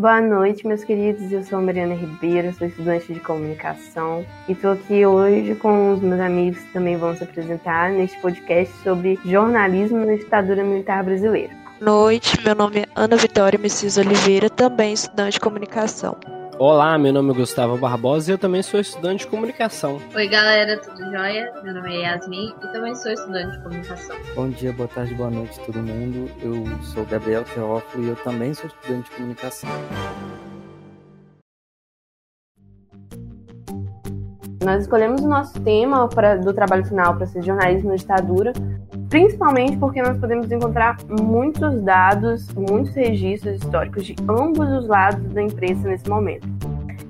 Boa 0.00 0.18
noite, 0.18 0.66
meus 0.66 0.82
queridos. 0.82 1.30
Eu 1.30 1.44
sou 1.44 1.58
a 1.58 1.60
Mariana 1.60 1.94
Ribeiro, 1.94 2.50
sou 2.54 2.66
estudante 2.66 3.12
de 3.12 3.20
comunicação 3.20 4.24
e 4.48 4.52
estou 4.52 4.72
aqui 4.72 5.04
hoje 5.04 5.54
com 5.56 5.92
os 5.92 6.00
meus 6.00 6.18
amigos 6.18 6.58
que 6.58 6.72
também 6.72 6.96
vão 6.96 7.14
se 7.14 7.22
apresentar 7.22 7.90
neste 7.90 8.18
podcast 8.22 8.74
sobre 8.82 9.18
jornalismo 9.26 9.98
na 10.06 10.14
ditadura 10.14 10.64
militar 10.64 11.04
brasileira. 11.04 11.52
Boa 11.78 12.04
noite, 12.04 12.42
meu 12.42 12.54
nome 12.54 12.80
é 12.80 12.86
Ana 12.96 13.16
Vitória 13.18 13.58
Messias 13.58 13.98
Oliveira, 13.98 14.48
também 14.48 14.94
estudante 14.94 15.34
de 15.34 15.40
comunicação. 15.40 16.16
Olá, 16.62 16.98
meu 16.98 17.10
nome 17.10 17.30
é 17.30 17.34
Gustavo 17.36 17.78
Barbosa 17.78 18.30
e 18.30 18.34
eu 18.34 18.38
também 18.38 18.62
sou 18.62 18.78
estudante 18.78 19.20
de 19.20 19.28
comunicação. 19.28 19.98
Oi, 20.14 20.28
galera, 20.28 20.78
tudo 20.78 21.10
jóia? 21.10 21.50
Meu 21.64 21.72
nome 21.72 21.96
é 21.96 22.00
Yasmin 22.02 22.54
e 22.62 22.68
também 22.70 22.94
sou 22.96 23.10
estudante 23.10 23.56
de 23.56 23.62
comunicação. 23.62 24.14
Bom 24.34 24.50
dia, 24.50 24.70
boa 24.70 24.86
tarde, 24.86 25.14
boa 25.14 25.30
noite 25.30 25.58
todo 25.60 25.78
mundo. 25.78 26.30
Eu 26.42 26.66
sou 26.82 27.06
Gabriel 27.06 27.44
Teófilo 27.44 28.04
e 28.04 28.08
eu 28.10 28.16
também 28.16 28.52
sou 28.52 28.66
estudante 28.66 29.08
de 29.08 29.16
comunicação. 29.16 29.70
Nós 34.62 34.82
escolhemos 34.82 35.22
o 35.22 35.28
nosso 35.28 35.58
tema 35.62 36.06
pra, 36.10 36.36
do 36.36 36.52
trabalho 36.52 36.84
final 36.84 37.16
para 37.16 37.24
ser 37.24 37.42
jornalismo 37.42 37.88
na 37.88 37.96
ditadura, 37.96 38.52
principalmente 39.10 39.76
porque 39.76 40.00
nós 40.00 40.16
podemos 40.18 40.50
encontrar 40.50 40.96
muitos 41.20 41.82
dados, 41.82 42.48
muitos 42.54 42.94
registros 42.94 43.56
históricos 43.56 44.06
de 44.06 44.14
ambos 44.28 44.70
os 44.70 44.86
lados 44.86 45.20
da 45.34 45.42
imprensa 45.42 45.88
nesse 45.88 46.08
momento. 46.08 46.48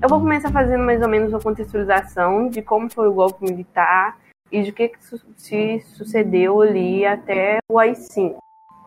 Eu 0.01 0.09
vou 0.09 0.19
começar 0.19 0.51
fazendo 0.51 0.83
mais 0.83 0.99
ou 0.99 1.07
menos 1.07 1.31
uma 1.31 1.39
contextualização 1.39 2.49
de 2.49 2.63
como 2.63 2.91
foi 2.91 3.07
o 3.07 3.13
golpe 3.13 3.43
militar 3.43 4.17
e 4.51 4.63
de 4.63 4.71
que, 4.71 4.89
que 4.89 4.97
se 5.37 5.79
sucedeu 5.95 6.59
ali 6.59 7.05
até 7.05 7.59
o 7.69 7.77
AI-5. 7.77 8.35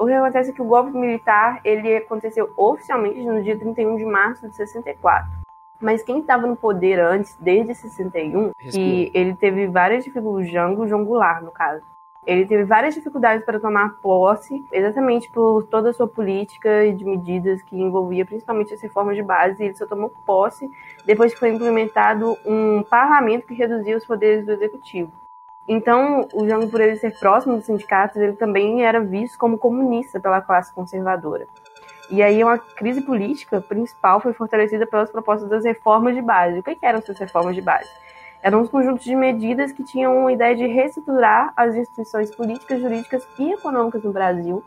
O 0.01 0.07
que 0.07 0.13
acontece 0.13 0.51
é 0.51 0.53
que 0.53 0.61
o 0.61 0.67
golpe 0.67 0.91
militar 0.91 1.61
ele 1.65 1.97
aconteceu 1.97 2.53
oficialmente 2.59 3.21
no 3.21 3.45
dia 3.45 3.57
31 3.57 3.97
de 3.97 4.05
março 4.05 4.47
de 4.49 4.57
64. 4.57 5.31
Mas 5.81 6.03
quem 6.03 6.19
estava 6.19 6.49
no 6.49 6.57
poder 6.57 6.99
antes, 6.99 7.37
desde 7.41 7.77
61, 7.77 8.51
e 8.75 9.11
ele 9.15 9.37
teve 9.37 9.69
várias 9.69 10.03
dificuldades, 10.03 10.51
Jango 10.51 10.89
Jongular, 10.89 11.45
no 11.45 11.53
caso. 11.53 11.94
Ele 12.27 12.47
teve 12.47 12.65
várias 12.65 12.95
dificuldades 12.95 13.45
para 13.45 13.61
tomar 13.61 14.01
posse, 14.01 14.65
exatamente 14.73 15.31
por 15.31 15.65
toda 15.65 15.91
a 15.91 15.93
sua 15.93 16.09
política 16.09 16.91
de 16.93 17.05
medidas 17.05 17.63
que 17.63 17.77
envolvia 17.77 18.25
principalmente 18.25 18.73
as 18.73 18.81
reformas 18.81 19.15
de 19.15 19.23
base. 19.23 19.63
Ele 19.63 19.75
só 19.75 19.87
tomou 19.87 20.11
posse 20.25 20.71
depois 21.05 21.35
que 21.35 21.41
foi 21.41 21.51
implementado 21.51 22.37
um 22.47 22.83
parlamento 22.83 23.47
que 23.47 23.55
reduzia 23.55 23.97
os 23.97 24.07
poderes 24.07 24.47
do 24.47 24.53
executivo. 24.53 25.13
Então, 25.67 26.27
o 26.35 26.47
Jango, 26.47 26.69
por 26.69 26.81
ele 26.81 26.97
ser 26.97 27.19
próximo 27.19 27.57
dos 27.57 27.67
sindicatos, 27.67 28.17
ele 28.17 28.35
também 28.35 28.85
era 28.85 29.01
visto 29.01 29.39
como 29.39 29.59
comunista 29.59 30.21
pela 30.21 30.41
classe 30.41 30.73
conservadora. 30.75 31.47
E 32.11 32.23
aí 32.23 32.43
uma 32.43 32.59
crise 32.59 33.01
política 33.01 33.61
principal 33.61 34.21
foi 34.21 34.35
fortalecida 34.35 34.87
pelas 34.87 35.11
propostas 35.11 35.49
das 35.49 35.65
reformas 35.65 36.15
de 36.15 36.21
base. 36.21 36.59
O 36.59 36.63
que 36.63 36.77
eram 36.83 36.99
essas 36.99 37.19
reformas 37.19 37.55
de 37.55 37.63
base? 37.63 37.89
Eram 38.45 38.61
um 38.61 38.67
conjunto 38.67 39.03
de 39.03 39.17
medidas 39.17 39.73
que 39.73 39.83
tinham 39.83 40.27
a 40.27 40.33
ideia 40.35 40.55
de 40.55 40.67
reestruturar 40.67 41.51
as 41.57 41.75
instituições 41.75 42.31
políticas, 42.37 42.79
jurídicas 42.79 43.27
e 43.39 43.53
econômicas 43.53 44.05
no 44.05 44.13
Brasil, 44.13 44.63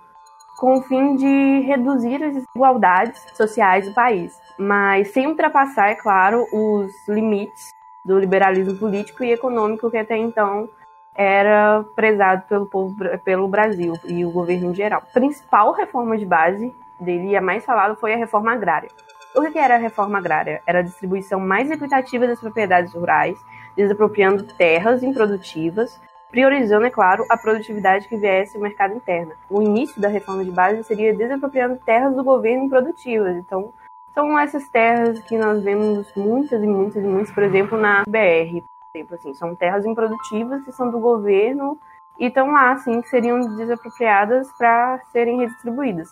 com 0.57 0.79
o 0.79 0.81
fim 0.81 1.15
de 1.15 1.59
reduzir 1.59 2.23
as 2.23 2.33
desigualdades 2.33 3.23
sociais 3.35 3.85
do 3.85 3.93
país, 3.93 4.35
mas 4.57 5.09
sem 5.11 5.27
ultrapassar, 5.27 5.89
é 5.89 5.93
claro, 5.93 6.43
os 6.51 6.91
limites 7.07 7.69
do 8.03 8.17
liberalismo 8.17 8.75
político 8.79 9.23
e 9.23 9.31
econômico 9.31 9.91
que 9.91 9.97
até 9.97 10.17
então 10.17 10.67
era 11.13 11.85
prezado 11.95 12.45
pelo 12.49 12.65
povo, 12.65 12.95
pelo 13.23 13.47
Brasil 13.47 13.93
e 14.05 14.25
o 14.25 14.31
governo 14.31 14.71
em 14.71 14.73
geral. 14.73 15.03
A 15.03 15.13
principal 15.13 15.71
reforma 15.73 16.17
de 16.17 16.25
base 16.25 16.73
dele, 16.99 17.37
a 17.37 17.41
mais 17.41 17.63
falada, 17.63 17.95
foi 17.95 18.15
a 18.15 18.17
reforma 18.17 18.53
agrária. 18.53 18.89
O 19.35 19.51
que 19.51 19.59
era 19.59 19.75
a 19.75 19.77
reforma 19.77 20.17
agrária? 20.17 20.63
Era 20.65 20.79
a 20.79 20.83
distribuição 20.83 21.39
mais 21.39 21.69
equitativa 21.69 22.25
das 22.25 22.39
propriedades 22.39 22.91
rurais, 22.91 23.37
desapropriando 23.77 24.43
terras 24.43 25.03
improdutivas, 25.03 26.01
priorizando, 26.31 26.87
é 26.87 26.89
claro, 26.89 27.23
a 27.29 27.37
produtividade 27.37 28.07
que 28.07 28.17
viesse 28.17 28.57
do 28.57 28.63
mercado 28.63 28.95
interno. 28.95 29.33
O 29.49 29.61
início 29.61 30.01
da 30.01 30.07
reforma 30.07 30.43
de 30.43 30.51
base 30.51 30.83
seria 30.83 31.15
desapropriando 31.15 31.79
terras 31.85 32.15
do 32.15 32.23
governo 32.23 32.65
improdutivas. 32.65 33.37
Então, 33.37 33.71
são 34.15 34.37
essas 34.37 34.67
terras 34.69 35.19
que 35.21 35.37
nós 35.37 35.63
vemos 35.63 36.11
muitas 36.15 36.61
e 36.61 36.67
muitas 36.67 37.03
e 37.03 37.07
muitas, 37.07 37.31
por 37.31 37.43
exemplo, 37.43 37.77
na 37.77 38.03
BR. 38.07 38.63
Exemplo, 38.95 39.15
assim, 39.15 39.33
são 39.35 39.55
terras 39.55 39.85
improdutivas 39.85 40.63
que 40.63 40.71
são 40.71 40.89
do 40.89 40.99
governo 40.99 41.77
e 42.19 42.25
estão 42.25 42.51
lá, 42.51 42.71
assim, 42.71 42.99
que 42.99 43.09
seriam 43.09 43.55
desapropriadas 43.55 44.51
para 44.57 44.99
serem 45.11 45.37
redistribuídas. 45.37 46.09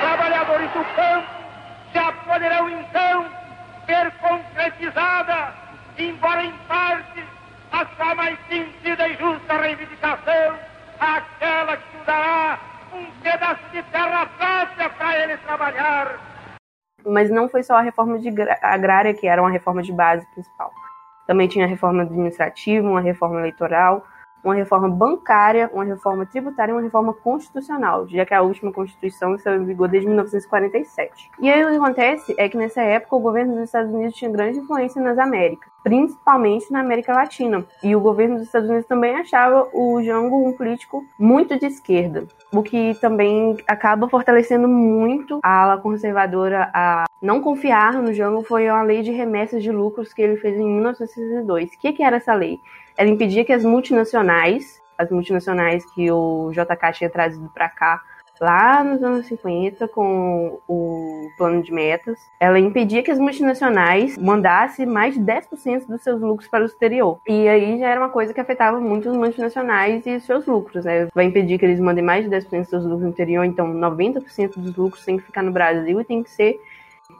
Trabalhadores 0.00 0.70
do 0.70 0.84
campo 0.94 1.45
poderão 2.36 2.68
então 2.68 3.24
ver 3.86 4.12
concretizada, 4.20 5.54
embora 5.96 6.44
em 6.44 6.52
parte, 6.68 7.24
a 7.72 7.86
sua 7.96 8.14
mais 8.14 8.38
sentida 8.46 9.08
e 9.08 9.16
justa 9.16 9.56
reivindicação, 9.56 10.58
aquela 11.00 11.78
que 11.78 11.96
dará 12.04 12.58
um 12.92 13.06
pedaço 13.22 13.62
de 13.72 13.82
terra 13.84 14.26
fácil 14.38 14.90
para 14.98 15.18
ele 15.18 15.36
trabalhar. 15.38 16.20
Mas 17.06 17.30
não 17.30 17.48
foi 17.48 17.62
só 17.62 17.76
a 17.76 17.80
reforma 17.80 18.18
agrária 18.60 19.14
que 19.14 19.26
era 19.26 19.40
uma 19.40 19.50
reforma 19.50 19.82
de 19.82 19.92
base 19.92 20.26
principal. 20.34 20.70
Também 21.26 21.48
tinha 21.48 21.64
a 21.64 21.68
reforma 21.68 22.02
administrativa, 22.02 22.86
uma 22.86 23.00
reforma 23.00 23.38
eleitoral, 23.38 24.04
uma 24.42 24.54
reforma 24.54 24.88
bancária, 24.88 25.70
uma 25.72 25.84
reforma 25.84 26.24
tributária 26.26 26.72
e 26.72 26.74
uma 26.74 26.82
reforma 26.82 27.12
constitucional, 27.12 28.06
já 28.08 28.24
que 28.24 28.34
a 28.34 28.42
última 28.42 28.72
Constituição 28.72 29.34
estava 29.34 29.56
em 29.56 29.64
vigor 29.64 29.88
desde 29.88 30.08
1947. 30.08 31.30
E 31.40 31.50
aí 31.50 31.64
o 31.64 31.68
que 31.68 31.76
acontece 31.76 32.34
é 32.38 32.48
que 32.48 32.56
nessa 32.56 32.80
época 32.80 33.16
o 33.16 33.20
governo 33.20 33.54
dos 33.54 33.64
Estados 33.64 33.92
Unidos 33.92 34.14
tinha 34.14 34.30
grande 34.30 34.58
influência 34.58 35.02
nas 35.02 35.18
Américas, 35.18 35.68
principalmente 35.82 36.70
na 36.70 36.80
América 36.80 37.12
Latina. 37.12 37.64
E 37.82 37.94
o 37.96 38.00
governo 38.00 38.36
dos 38.36 38.46
Estados 38.46 38.68
Unidos 38.68 38.86
também 38.86 39.16
achava 39.16 39.68
o 39.72 40.02
Jango 40.02 40.48
um 40.48 40.52
político 40.52 41.04
muito 41.18 41.58
de 41.58 41.66
esquerda, 41.66 42.26
o 42.52 42.62
que 42.62 42.94
também 43.00 43.56
acaba 43.66 44.08
fortalecendo 44.08 44.68
muito 44.68 45.40
a 45.42 45.62
ala 45.62 45.78
conservadora 45.78 46.70
a 46.72 47.06
não 47.20 47.40
confiar 47.40 47.94
no 47.94 48.12
Jango 48.12 48.42
foi 48.42 48.68
a 48.68 48.82
lei 48.82 49.02
de 49.02 49.10
remessas 49.10 49.62
de 49.62 49.72
lucros 49.72 50.12
que 50.12 50.22
ele 50.22 50.36
fez 50.36 50.56
em 50.56 50.64
1962. 50.64 51.72
O 51.72 51.78
que, 51.78 51.92
que 51.92 52.02
era 52.02 52.16
essa 52.16 52.34
lei? 52.34 52.60
Ela 52.96 53.10
impedia 53.10 53.44
que 53.44 53.52
as 53.52 53.64
multinacionais, 53.64 54.80
as 54.96 55.10
multinacionais 55.10 55.84
que 55.94 56.10
o 56.10 56.50
JK 56.52 56.92
tinha 56.92 57.10
trazido 57.10 57.50
para 57.52 57.68
cá 57.68 58.02
lá 58.40 58.84
nos 58.84 59.02
anos 59.02 59.26
50 59.26 59.88
com 59.88 60.60
o 60.68 61.28
plano 61.38 61.62
de 61.62 61.72
metas, 61.72 62.18
ela 62.40 62.58
impedia 62.58 63.02
que 63.02 63.10
as 63.10 63.18
multinacionais 63.18 64.16
mandassem 64.18 64.86
mais 64.86 65.14
de 65.14 65.20
10% 65.20 65.86
dos 65.86 66.02
seus 66.02 66.20
lucros 66.20 66.48
para 66.48 66.62
o 66.62 66.66
exterior. 66.66 67.18
E 67.26 67.48
aí 67.48 67.78
já 67.78 67.88
era 67.88 68.00
uma 68.00 68.10
coisa 68.10 68.34
que 68.34 68.40
afetava 68.40 68.80
muito 68.80 69.08
os 69.10 69.16
multinacionais 69.16 70.06
e 70.06 70.20
seus 70.20 70.46
lucros, 70.46 70.84
né? 70.84 71.08
Vai 71.14 71.24
impedir 71.24 71.58
que 71.58 71.64
eles 71.64 71.80
mandem 71.80 72.04
mais 72.04 72.24
de 72.24 72.30
10% 72.30 72.60
dos 72.60 72.68
seus 72.68 72.84
lucros 72.84 73.02
no 73.02 73.10
exterior, 73.10 73.44
então 73.44 73.72
90% 73.72 74.58
dos 74.58 74.76
lucros 74.76 75.04
tem 75.04 75.16
que 75.16 75.24
ficar 75.24 75.42
no 75.42 75.52
Brasil 75.52 76.00
e 76.00 76.04
tem 76.04 76.22
que 76.22 76.30
ser 76.30 76.60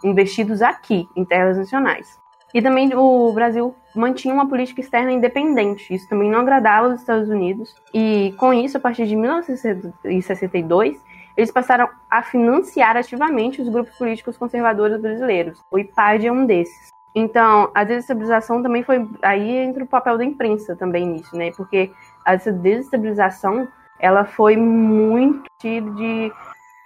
investidos 0.05 0.63
aqui, 0.63 1.09
em 1.17 1.25
terras 1.25 1.57
nacionais. 1.57 2.19
E 2.55 2.63
também 2.63 2.95
o 2.95 3.33
Brasil 3.33 3.75
mantinha 3.95 4.33
uma 4.33 4.49
política 4.49 4.81
externa 4.81 5.13
independente. 5.13 5.93
Isso 5.93 6.09
também 6.09 6.31
não 6.31 6.41
agradava 6.41 6.89
os 6.89 7.01
Estados 7.01 7.29
Unidos. 7.29 7.75
E 7.93 8.35
com 8.39 8.53
isso, 8.53 8.77
a 8.77 8.81
partir 8.81 9.07
de 9.07 9.17
1962, 9.17 11.01
eles 11.37 11.51
passaram 11.51 11.89
a 12.11 12.23
financiar 12.23 12.97
ativamente 12.97 13.61
os 13.61 13.69
grupos 13.69 13.97
políticos 13.97 14.39
conservadores 14.39 15.01
brasileiros. 15.01 15.61
O 15.71 15.79
IPAD 15.79 16.27
é 16.27 16.33
um 16.33 16.47
desses. 16.47 16.91
Então, 17.15 17.71
a 17.75 17.83
desestabilização 17.83 18.63
também 18.63 18.83
foi 18.83 19.09
aí 19.23 19.57
entra 19.57 19.83
o 19.85 19.87
papel 19.87 20.19
da 20.19 20.25
imprensa 20.25 20.77
também 20.77 21.07
nisso, 21.07 21.35
né? 21.35 21.51
Porque 21.57 21.91
essa 22.27 22.53
desestabilização 22.53 23.67
ela 23.99 24.25
foi 24.25 24.57
muito 24.57 25.45
de 25.61 26.31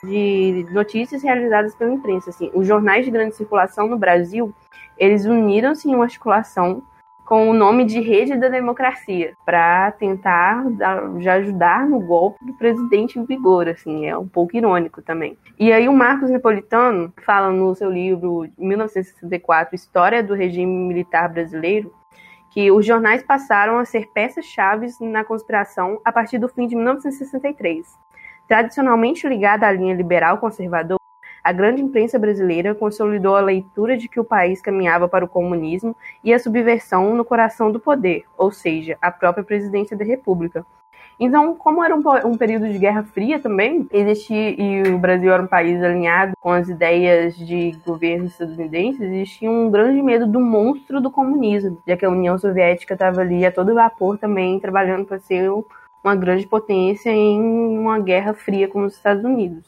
de 0.05 0.67
notícias 0.71 1.23
realizadas 1.23 1.75
pela 1.75 1.93
imprensa. 1.93 2.31
Assim, 2.31 2.51
os 2.55 2.67
jornais 2.67 3.05
de 3.05 3.11
grande 3.11 3.35
circulação 3.35 3.87
no 3.87 3.99
Brasil, 3.99 4.55
eles 4.99 5.25
uniram-se 5.25 5.89
em 5.89 5.95
uma 5.95 6.05
articulação 6.05 6.83
com 7.31 7.49
o 7.49 7.55
nome 7.55 7.85
de 7.85 8.01
Rede 8.01 8.37
da 8.37 8.49
Democracia, 8.49 9.37
para 9.47 9.93
tentar 9.93 10.65
já 11.21 11.35
ajudar 11.35 11.87
no 11.87 12.01
golpe 12.01 12.45
do 12.45 12.53
presidente 12.55 13.21
em 13.21 13.25
vigor, 13.25 13.69
assim, 13.69 14.05
é 14.05 14.19
um 14.19 14.27
pouco 14.27 14.57
irônico 14.57 15.01
também. 15.01 15.39
E 15.57 15.73
aí 15.73 15.89
o 15.89 15.93
Marcos 15.93 16.29
Napolitano 16.29 17.13
fala 17.25 17.53
no 17.53 17.73
seu 17.77 17.89
livro 17.89 18.49
1964, 18.59 19.77
História 19.77 20.25
do 20.25 20.35
Regime 20.35 20.89
Militar 20.89 21.29
Brasileiro, 21.29 21.95
que 22.51 22.69
os 22.73 22.85
jornais 22.85 23.23
passaram 23.23 23.79
a 23.79 23.85
ser 23.85 24.09
peças-chave 24.13 24.89
na 25.01 25.23
conspiração 25.23 26.01
a 26.05 26.11
partir 26.11 26.39
do 26.39 26.49
fim 26.49 26.67
de 26.67 26.75
1963. 26.75 27.97
Tradicionalmente 28.51 29.29
ligada 29.29 29.65
à 29.65 29.71
linha 29.71 29.95
liberal 29.95 30.39
conservadora, 30.39 30.99
a 31.45 31.53
grande 31.53 31.83
imprensa 31.83 32.19
brasileira 32.19 32.75
consolidou 32.75 33.37
a 33.37 33.41
leitura 33.41 33.97
de 33.97 34.09
que 34.09 34.19
o 34.19 34.25
país 34.25 34.61
caminhava 34.61 35.09
para 35.09 35.25
o 35.25 35.29
comunismo 35.29 35.95
e 36.25 36.35
a 36.35 36.39
subversão 36.41 37.15
no 37.15 37.25
coração 37.25 37.71
do 37.71 37.79
poder, 37.79 38.25
ou 38.37 38.51
seja, 38.51 38.99
a 39.01 39.09
própria 39.09 39.45
presidência 39.45 39.97
da 39.97 40.05
República. 40.05 40.67
Então, 41.21 41.55
como 41.55 41.85
era 41.85 41.95
um, 41.95 42.03
um, 42.25 42.37
período 42.37 42.69
de 42.69 42.77
Guerra 42.77 43.05
Fria 43.05 43.39
também, 43.39 43.87
existia, 43.93 44.51
e 44.61 44.83
o 44.83 44.99
Brasil 44.99 45.33
era 45.33 45.45
um 45.45 45.47
país 45.47 45.81
alinhado 45.81 46.33
com 46.41 46.51
as 46.51 46.69
ideias 46.69 47.37
de 47.37 47.79
governo 47.87 48.25
estadunidense, 48.25 49.05
existia 49.05 49.49
um 49.49 49.71
grande 49.71 50.03
medo 50.03 50.27
do 50.27 50.41
monstro 50.41 51.01
do 51.01 51.09
comunismo, 51.09 51.81
já 51.87 51.97
que 51.97 52.05
a 52.05 52.11
União 52.11 52.37
Soviética 52.37 52.95
estava 52.95 53.21
ali 53.21 53.47
a 53.47 53.53
todo 53.53 53.75
vapor 53.75 54.19
também 54.19 54.59
trabalhando 54.59 55.05
para 55.05 55.21
ser 55.21 55.53
uma 56.05 56.17
grande 56.17 56.47
potência 56.47 57.11
em 57.11 57.41
uma 57.41 57.99
guerra 57.99 58.35
fria 58.35 58.69
com 58.69 58.85
os 58.85 58.95
Estados 58.95 59.25
Unidos. 59.25 59.65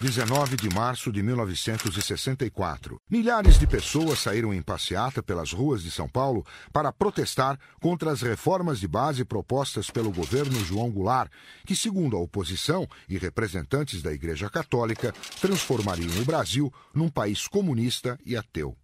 19 0.00 0.56
de 0.56 0.74
março 0.74 1.12
de 1.12 1.22
1964. 1.22 2.96
Milhares 3.08 3.56
de 3.56 3.66
pessoas 3.68 4.18
saíram 4.18 4.52
em 4.52 4.60
passeata 4.60 5.22
pelas 5.22 5.52
ruas 5.52 5.82
de 5.82 5.92
São 5.92 6.08
Paulo 6.08 6.44
para 6.72 6.92
protestar 6.92 7.56
contra 7.80 8.10
as 8.10 8.20
reformas 8.20 8.80
de 8.80 8.88
base 8.88 9.24
propostas 9.24 9.90
pelo 9.90 10.10
governo 10.10 10.58
João 10.58 10.90
Goulart, 10.90 11.30
que, 11.64 11.76
segundo 11.76 12.16
a 12.16 12.20
oposição 12.20 12.86
e 13.08 13.16
representantes 13.16 14.02
da 14.02 14.12
Igreja 14.12 14.50
Católica, 14.50 15.12
transformariam 15.40 16.20
o 16.20 16.24
Brasil 16.24 16.72
num 16.92 17.08
país 17.08 17.46
comunista 17.46 18.18
e 18.26 18.36
ateu. 18.36 18.74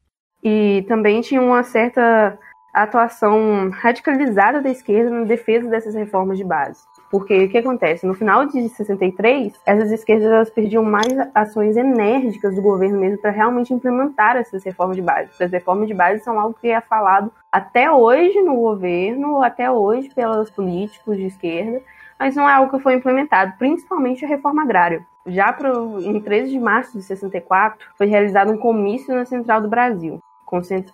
E 0.42 0.84
também 0.86 1.20
tinha 1.20 1.42
uma 1.42 1.64
certa 1.64 2.38
atuação 2.82 3.70
radicalizada 3.70 4.60
da 4.60 4.70
esquerda 4.70 5.10
na 5.10 5.24
defesa 5.24 5.68
dessas 5.68 5.94
reformas 5.94 6.38
de 6.38 6.44
base. 6.44 6.82
Porque 7.10 7.44
o 7.44 7.48
que 7.48 7.58
acontece? 7.58 8.06
No 8.06 8.14
final 8.14 8.44
de 8.46 8.68
63, 8.68 9.54
essas 9.64 9.90
esquerdas 9.90 10.30
elas 10.30 10.50
perdiam 10.50 10.84
mais 10.84 11.08
ações 11.34 11.76
enérgicas 11.76 12.54
do 12.54 12.62
governo 12.62 13.00
mesmo 13.00 13.18
para 13.18 13.30
realmente 13.30 13.72
implementar 13.72 14.36
essas 14.36 14.62
reformas 14.62 14.96
de 14.96 15.02
base. 15.02 15.30
As 15.42 15.50
reformas 15.50 15.88
de 15.88 15.94
base 15.94 16.22
são 16.22 16.38
algo 16.38 16.56
que 16.60 16.68
é 16.68 16.80
falado 16.80 17.32
até 17.50 17.90
hoje 17.90 18.40
no 18.42 18.54
governo, 18.56 19.42
até 19.42 19.70
hoje 19.70 20.10
pelos 20.14 20.50
políticos 20.50 21.16
de 21.16 21.26
esquerda, 21.26 21.80
mas 22.18 22.36
não 22.36 22.48
é 22.48 22.52
algo 22.52 22.70
que 22.70 22.82
foi 22.82 22.94
implementado, 22.94 23.54
principalmente 23.58 24.24
a 24.24 24.28
reforma 24.28 24.62
agrária. 24.62 25.04
Já 25.26 25.52
pro, 25.52 26.00
em 26.00 26.20
13 26.20 26.50
de 26.50 26.58
março 26.58 26.96
de 26.96 27.02
64, 27.02 27.78
foi 27.96 28.06
realizado 28.06 28.52
um 28.52 28.58
comício 28.58 29.14
na 29.14 29.24
Central 29.24 29.60
do 29.60 29.68
Brasil 29.68 30.20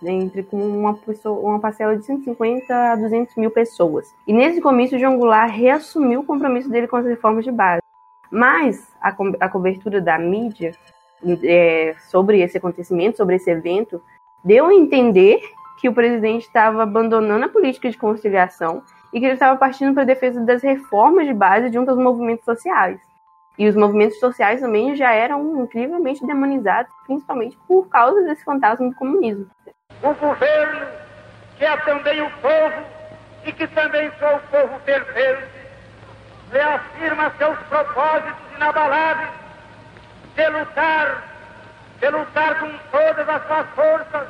entre 0.03 0.43
com 0.43 0.57
uma, 0.57 0.93
pessoa, 0.93 1.39
uma 1.39 1.59
parcela 1.59 1.95
de 1.97 2.05
150 2.05 2.73
a 2.73 2.95
200 2.95 3.35
mil 3.35 3.51
pessoas. 3.51 4.13
E 4.27 4.33
nesse 4.33 4.61
comício, 4.61 4.99
João 4.99 5.17
Goulart 5.17 5.51
reassumiu 5.51 6.21
o 6.21 6.25
compromisso 6.25 6.69
dele 6.69 6.87
com 6.87 6.97
as 6.97 7.05
reformas 7.05 7.43
de 7.43 7.51
base. 7.51 7.81
Mas 8.31 8.87
a, 9.01 9.11
co 9.11 9.31
a 9.39 9.49
cobertura 9.49 10.01
da 10.01 10.17
mídia 10.17 10.73
é, 11.43 11.95
sobre 12.09 12.41
esse 12.41 12.57
acontecimento, 12.57 13.17
sobre 13.17 13.35
esse 13.35 13.49
evento, 13.49 14.01
deu 14.43 14.67
a 14.67 14.73
entender 14.73 15.41
que 15.79 15.89
o 15.89 15.93
presidente 15.93 16.43
estava 16.43 16.83
abandonando 16.83 17.45
a 17.45 17.49
política 17.49 17.89
de 17.89 17.97
conciliação 17.97 18.83
e 19.13 19.19
que 19.19 19.25
ele 19.25 19.33
estava 19.33 19.57
partindo 19.57 19.93
para 19.93 20.03
a 20.03 20.05
defesa 20.05 20.41
das 20.41 20.61
reformas 20.61 21.25
de 21.25 21.33
base 21.33 21.71
junto 21.71 21.89
aos 21.89 21.99
movimentos 21.99 22.43
sociais. 22.43 22.99
E 23.57 23.67
os 23.69 23.75
movimentos 23.75 24.19
sociais 24.19 24.59
também 24.59 24.95
já 24.95 25.11
eram 25.13 25.63
incrivelmente 25.63 26.25
demonizados, 26.25 26.91
principalmente 27.05 27.57
por 27.67 27.87
causa 27.87 28.21
desse 28.23 28.43
fantasma 28.43 28.89
do 28.89 28.95
comunismo. 28.95 29.47
O 30.03 30.13
governo, 30.13 30.87
que 31.57 31.63
é 31.63 31.77
também 31.77 32.21
o 32.21 32.29
povo 32.41 32.83
e 33.45 33.51
que 33.53 33.67
também 33.67 34.11
sou 34.19 34.35
o 34.35 34.39
povo 34.39 34.79
perfeito, 34.81 35.43
reafirma 36.51 37.31
seus 37.37 37.57
propósitos 37.69 38.33
inabaláveis 38.55 39.29
de 40.35 40.49
lutar, 40.49 41.23
de 41.99 42.09
lutar 42.09 42.59
com 42.59 42.71
todas 42.91 43.29
as 43.29 43.47
suas 43.47 43.67
forças 43.69 44.27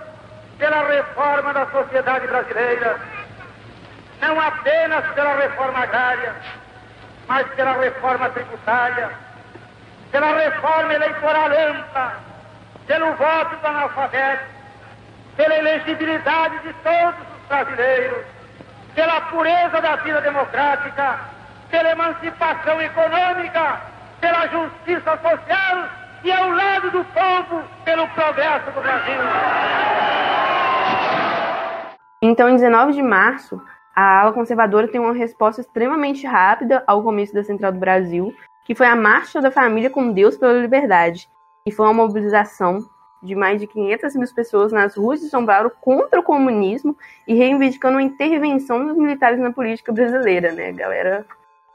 pela 0.58 0.88
reforma 0.88 1.54
da 1.54 1.66
sociedade 1.68 2.28
brasileira, 2.28 3.00
não 4.22 4.40
apenas 4.40 5.06
pela 5.14 5.36
reforma 5.36 5.80
agrária, 5.80 6.36
mas 7.28 7.48
pela 7.56 7.74
reforma 7.74 8.30
tributária, 8.30 9.12
pela 10.12 10.34
reforma 10.34 10.94
eleitoral 10.94 11.46
ampla, 11.46 12.14
pelo 12.88 13.14
voto 13.16 13.56
do 13.58 13.68
analfabeto, 13.68 14.46
pela 15.36 15.56
elegibilidade 15.56 16.60
de 16.60 16.74
todos 16.76 17.20
os 17.20 17.48
brasileiros, 17.48 18.26
pela 18.94 19.22
pureza 19.22 19.82
da 19.82 19.96
vida 19.98 20.22
democrática, 20.22 21.20
pela 21.70 21.92
emancipação 21.92 22.82
econômica, 22.82 23.82
pela 24.22 24.48
justiça 24.48 25.18
social 25.18 25.90
e 26.24 26.32
ao 26.32 26.50
lado 26.50 26.92
do 26.92 27.04
povo 27.06 27.64
pelo 27.84 28.08
progresso 28.10 28.72
do 28.72 28.82
Brasil. 28.82 29.20
Então, 32.22 32.50
em 32.50 32.56
19 32.56 32.94
de 32.94 33.04
março, 33.04 33.62
a 33.96 34.20
ala 34.20 34.34
conservadora 34.34 34.90
tem 34.90 35.00
uma 35.00 35.14
resposta 35.14 35.62
extremamente 35.62 36.28
rápida 36.28 36.84
ao 36.86 37.02
começo 37.02 37.34
da 37.34 37.44
Central 37.44 37.72
do 37.72 37.80
Brasil, 37.80 38.36
que 38.66 38.76
foi 38.76 38.88
a 38.88 38.96
Marcha 38.96 39.42
da 39.42 39.50
Família 39.50 39.90
com 39.90 40.12
Deus 40.12 40.36
pela 40.36 40.54
Liberdade, 40.54 41.30
e 41.66 41.72
foi 41.72 41.86
uma 41.86 41.94
mobilização 41.94 42.86
de 43.24 43.34
mais 43.34 43.60
de 43.60 43.68
500 43.68 44.16
mil 44.16 44.34
pessoas 44.36 44.72
nas 44.72 44.96
ruas 44.96 45.22
de 45.22 45.30
São 45.30 45.46
Paulo 45.46 45.72
contra 45.82 46.20
o 46.20 46.24
comunismo 46.24 46.96
e 47.28 47.34
reivindicando 47.34 47.98
uma 47.98 48.04
intervenção 48.04 48.86
dos 48.86 48.98
militares 48.98 49.40
na 49.40 49.52
política 49.52 49.92
brasileira, 49.92 50.52
né? 50.52 50.70
A 50.70 50.74
galera 50.74 51.26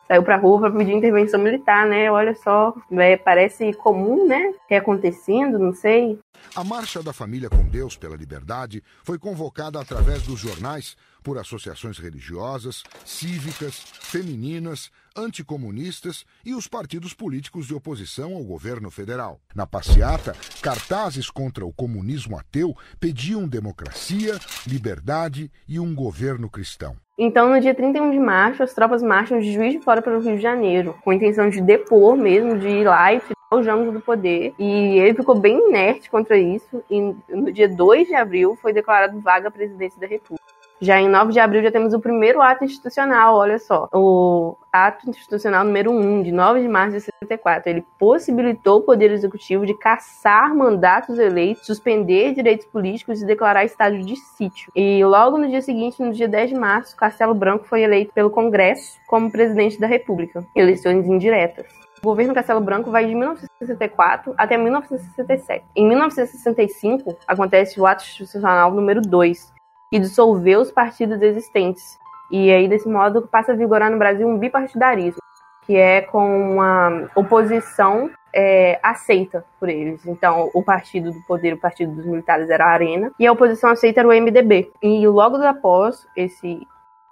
saiu 0.07 0.23
pra 0.23 0.37
rua 0.37 0.61
para 0.61 0.73
pedir 0.73 0.93
intervenção 0.93 1.41
militar, 1.41 1.87
né? 1.87 2.11
Olha 2.11 2.35
só, 2.35 2.75
é, 2.93 3.17
parece 3.17 3.73
comum, 3.75 4.27
né? 4.27 4.53
É 4.69 4.77
acontecendo, 4.77 5.59
não 5.59 5.73
sei. 5.73 6.19
A 6.55 6.63
Marcha 6.63 7.03
da 7.03 7.13
Família 7.13 7.49
com 7.49 7.65
Deus 7.69 7.97
pela 7.97 8.17
Liberdade 8.17 8.83
foi 9.05 9.19
convocada 9.19 9.81
através 9.81 10.23
dos 10.23 10.39
jornais 10.39 10.97
por 11.23 11.39
associações 11.39 11.99
religiosas, 11.99 12.83
cívicas, 13.05 13.85
femininas, 14.01 14.91
anticomunistas 15.17 16.25
e 16.45 16.55
os 16.55 16.67
partidos 16.67 17.15
políticos 17.15 17.67
de 17.67 17.75
oposição 17.75 18.35
ao 18.35 18.45
governo 18.45 18.91
federal. 18.91 19.41
Na 19.55 19.67
passeata, 19.67 20.35
cartazes 20.63 21.31
contra 21.31 21.65
o 21.65 21.73
comunismo 21.73 22.39
ateu 22.39 22.75
pediam 22.99 23.49
democracia, 23.49 24.39
liberdade 24.67 25.51
e 25.69 25.79
um 25.79 25.95
governo 25.95 26.49
cristão. 26.49 26.97
Então, 27.23 27.51
no 27.51 27.61
dia 27.61 27.75
31 27.75 28.13
de 28.13 28.19
março, 28.19 28.63
as 28.63 28.73
tropas 28.73 29.03
marcham 29.03 29.41
de 29.41 29.53
Juiz 29.53 29.75
de 29.75 29.81
Fora 29.81 30.01
para 30.01 30.17
o 30.17 30.23
Rio 30.23 30.37
de 30.37 30.43
Janeiro, 30.43 30.97
com 31.05 31.11
a 31.11 31.15
intenção 31.15 31.51
de 31.51 31.61
depor 31.61 32.17
mesmo, 32.17 32.59
de 32.59 32.67
ir 32.67 32.85
lá 32.85 33.13
e 33.13 33.21
tirar 33.21 33.35
o 33.53 33.63
Jango 33.63 33.93
do 33.93 34.01
poder. 34.01 34.55
E 34.59 34.99
ele 34.99 35.15
ficou 35.15 35.39
bem 35.39 35.69
inerte 35.69 36.09
contra 36.09 36.39
isso, 36.39 36.83
e 36.89 37.15
no 37.29 37.53
dia 37.53 37.69
2 37.69 38.09
de 38.09 38.15
abril 38.15 38.57
foi 38.63 38.73
declarado 38.73 39.21
vaga 39.21 39.49
a 39.49 39.51
presidência 39.51 40.01
da 40.01 40.07
República. 40.07 40.50
Já 40.81 40.99
em 40.99 41.11
9 41.11 41.33
de 41.33 41.39
abril 41.39 41.63
já 41.63 41.71
temos 41.71 41.93
o 41.93 42.01
primeiro 42.01 42.41
ato 42.41 42.65
institucional, 42.65 43.37
olha 43.37 43.59
só. 43.59 43.87
O 43.93 44.57
ato 44.73 45.11
institucional 45.11 45.63
número 45.63 45.91
1, 45.93 46.23
de 46.23 46.33
9 46.33 46.63
de 46.63 46.69
março 46.69 46.93
de 46.97 47.01
64. 47.03 47.69
Ele 47.69 47.85
possibilitou 47.99 48.79
o 48.79 48.83
Poder 48.83 49.11
Executivo 49.11 49.67
de 49.67 49.77
caçar 49.77 50.55
mandatos 50.55 51.19
eleitos, 51.19 51.67
suspender 51.67 52.33
direitos 52.33 52.67
políticos 52.67 53.21
e 53.21 53.27
declarar 53.27 53.65
estado 53.65 53.99
de 53.99 54.17
sítio. 54.17 54.73
E 54.75 55.05
logo 55.05 55.37
no 55.37 55.49
dia 55.49 55.61
seguinte, 55.61 56.03
no 56.03 56.13
dia 56.13 56.27
10 56.27 56.51
de 56.51 56.57
março, 56.57 56.97
Castelo 56.97 57.35
Branco 57.35 57.67
foi 57.67 57.83
eleito 57.83 58.15
pelo 58.15 58.31
Congresso 58.31 58.99
como 59.07 59.31
presidente 59.31 59.79
da 59.79 59.87
República. 59.87 60.43
Eleições 60.57 61.07
indiretas. 61.07 61.67
O 62.03 62.07
governo 62.07 62.33
Castelo 62.33 62.63
Branco 62.63 62.91
vai 62.91 63.05
de 63.05 63.15
1964 63.15 64.33
até 64.39 64.57
1967. 64.57 65.63
Em 65.77 65.87
1965, 65.87 67.19
acontece 67.27 67.79
o 67.79 67.85
ato 67.85 68.03
institucional 68.03 68.73
número 68.73 69.03
2, 69.03 69.53
e 69.93 69.99
dissolver 69.99 70.59
os 70.59 70.71
partidos 70.71 71.21
existentes. 71.21 71.99
E 72.31 72.51
aí, 72.51 72.69
desse 72.69 72.89
modo, 72.89 73.27
passa 73.27 73.53
a 73.53 73.57
vigorar 73.57 73.91
no 73.91 73.99
Brasil 73.99 74.27
um 74.27 74.39
bipartidarismo, 74.39 75.21
que 75.67 75.77
é 75.77 76.03
com 76.03 76.53
uma 76.53 77.11
oposição 77.15 78.11
é, 78.33 78.79
aceita 78.83 79.45
por 79.59 79.69
eles. 79.69 80.07
Então, 80.07 80.49
o 80.55 80.63
partido 80.63 81.11
do 81.11 81.21
poder, 81.23 81.55
o 81.55 81.61
partido 81.61 81.93
dos 81.93 82.07
militares 82.07 82.49
era 82.49 82.65
a 82.65 82.71
Arena, 82.71 83.11
e 83.19 83.27
a 83.27 83.33
oposição 83.33 83.71
aceita 83.71 84.01
era 84.01 84.09
o 84.09 84.13
MDB. 84.13 84.71
E 84.81 85.07
logo 85.09 85.37
após 85.37 86.07
esse 86.17 86.67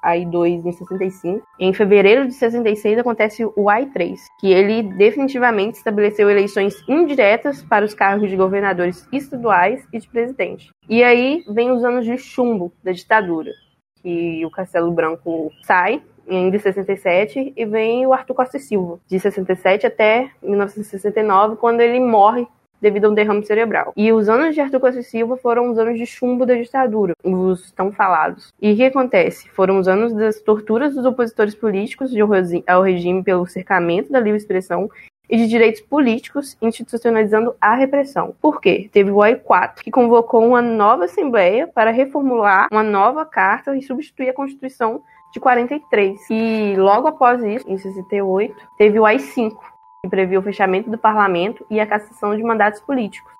AI2 0.04 0.64
em 0.64 0.72
65. 0.72 1.46
Em 1.58 1.72
fevereiro 1.72 2.26
de 2.26 2.34
66 2.34 2.98
acontece 2.98 3.44
o 3.44 3.64
AI3, 3.64 4.16
que 4.40 4.52
ele 4.52 4.82
definitivamente 4.82 5.78
estabeleceu 5.78 6.30
eleições 6.30 6.76
indiretas 6.88 7.62
para 7.62 7.84
os 7.84 7.94
cargos 7.94 8.30
de 8.30 8.36
governadores 8.36 9.06
estaduais 9.12 9.86
e 9.92 9.98
de 9.98 10.08
presidente. 10.08 10.70
E 10.88 11.02
aí 11.02 11.44
vem 11.48 11.70
os 11.70 11.84
anos 11.84 12.04
de 12.04 12.16
chumbo 12.16 12.72
da 12.82 12.92
ditadura, 12.92 13.50
que 14.02 14.44
o 14.44 14.50
Castelo 14.50 14.90
Branco 14.92 15.50
sai 15.62 16.02
em 16.28 16.56
67 16.56 17.54
e 17.56 17.64
vem 17.64 18.06
o 18.06 18.12
Arthur 18.12 18.34
Costa 18.34 18.58
Silva, 18.58 19.00
de 19.06 19.18
67 19.18 19.86
até 19.86 20.30
1969, 20.42 21.56
quando 21.56 21.80
ele 21.80 21.98
morre 21.98 22.46
devido 22.80 23.06
a 23.06 23.08
um 23.10 23.14
derrame 23.14 23.44
cerebral. 23.44 23.92
E 23.96 24.12
os 24.12 24.28
anos 24.28 24.54
de 24.54 24.60
Arthur 24.60 24.80
Costa 24.80 25.02
Silva 25.02 25.36
foram 25.36 25.70
os 25.70 25.78
anos 25.78 25.98
de 25.98 26.06
chumbo 26.06 26.46
da 26.46 26.54
ditadura, 26.54 27.14
os 27.22 27.70
tão 27.72 27.92
falados. 27.92 28.52
E 28.60 28.72
o 28.72 28.76
que 28.76 28.84
acontece? 28.84 29.48
Foram 29.50 29.78
os 29.78 29.88
anos 29.88 30.12
das 30.12 30.40
torturas 30.40 30.94
dos 30.94 31.04
opositores 31.04 31.54
políticos 31.54 32.12
ao 32.66 32.82
regime 32.82 33.22
pelo 33.22 33.46
cercamento 33.46 34.12
da 34.12 34.20
livre 34.20 34.38
expressão 34.38 34.88
e 35.28 35.36
de 35.36 35.46
direitos 35.46 35.80
políticos, 35.82 36.56
institucionalizando 36.62 37.54
a 37.60 37.74
repressão. 37.74 38.34
Por 38.40 38.60
quê? 38.60 38.88
Teve 38.90 39.10
o 39.10 39.22
AI-4, 39.22 39.82
que 39.82 39.90
convocou 39.90 40.46
uma 40.46 40.62
nova 40.62 41.04
Assembleia 41.04 41.66
para 41.68 41.90
reformular 41.90 42.68
uma 42.72 42.82
nova 42.82 43.26
carta 43.26 43.76
e 43.76 43.82
substituir 43.82 44.30
a 44.30 44.34
Constituição 44.34 45.02
de 45.32 45.38
43. 45.38 46.18
E 46.30 46.74
logo 46.78 47.08
após 47.08 47.42
isso, 47.42 47.68
em 47.68 47.76
68, 47.76 48.54
teve 48.78 48.98
o 48.98 49.04
AI-5, 49.04 49.52
que 50.08 50.10
previa 50.10 50.38
o 50.38 50.42
fechamento 50.42 50.90
do 50.90 50.96
parlamento 50.96 51.64
e 51.68 51.78
a 51.78 51.86
cassação 51.86 52.34
de 52.34 52.42
mandatos 52.42 52.80
políticos. 52.80 53.32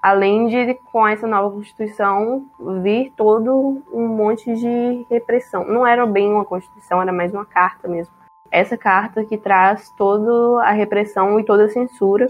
Além 0.00 0.48
de, 0.48 0.74
com 0.92 1.06
essa 1.06 1.26
nova 1.26 1.54
Constituição, 1.54 2.44
vir 2.82 3.12
todo 3.16 3.82
um 3.92 4.08
monte 4.08 4.52
de 4.54 5.06
repressão. 5.08 5.64
Não 5.64 5.86
era 5.86 6.04
bem 6.04 6.30
uma 6.30 6.44
Constituição, 6.44 7.00
era 7.00 7.12
mais 7.12 7.32
uma 7.32 7.46
carta 7.46 7.88
mesmo. 7.88 8.12
Essa 8.50 8.76
carta 8.76 9.24
que 9.24 9.38
traz 9.38 9.90
toda 9.96 10.62
a 10.62 10.72
repressão 10.72 11.40
e 11.40 11.44
toda 11.44 11.64
a 11.64 11.68
censura 11.68 12.26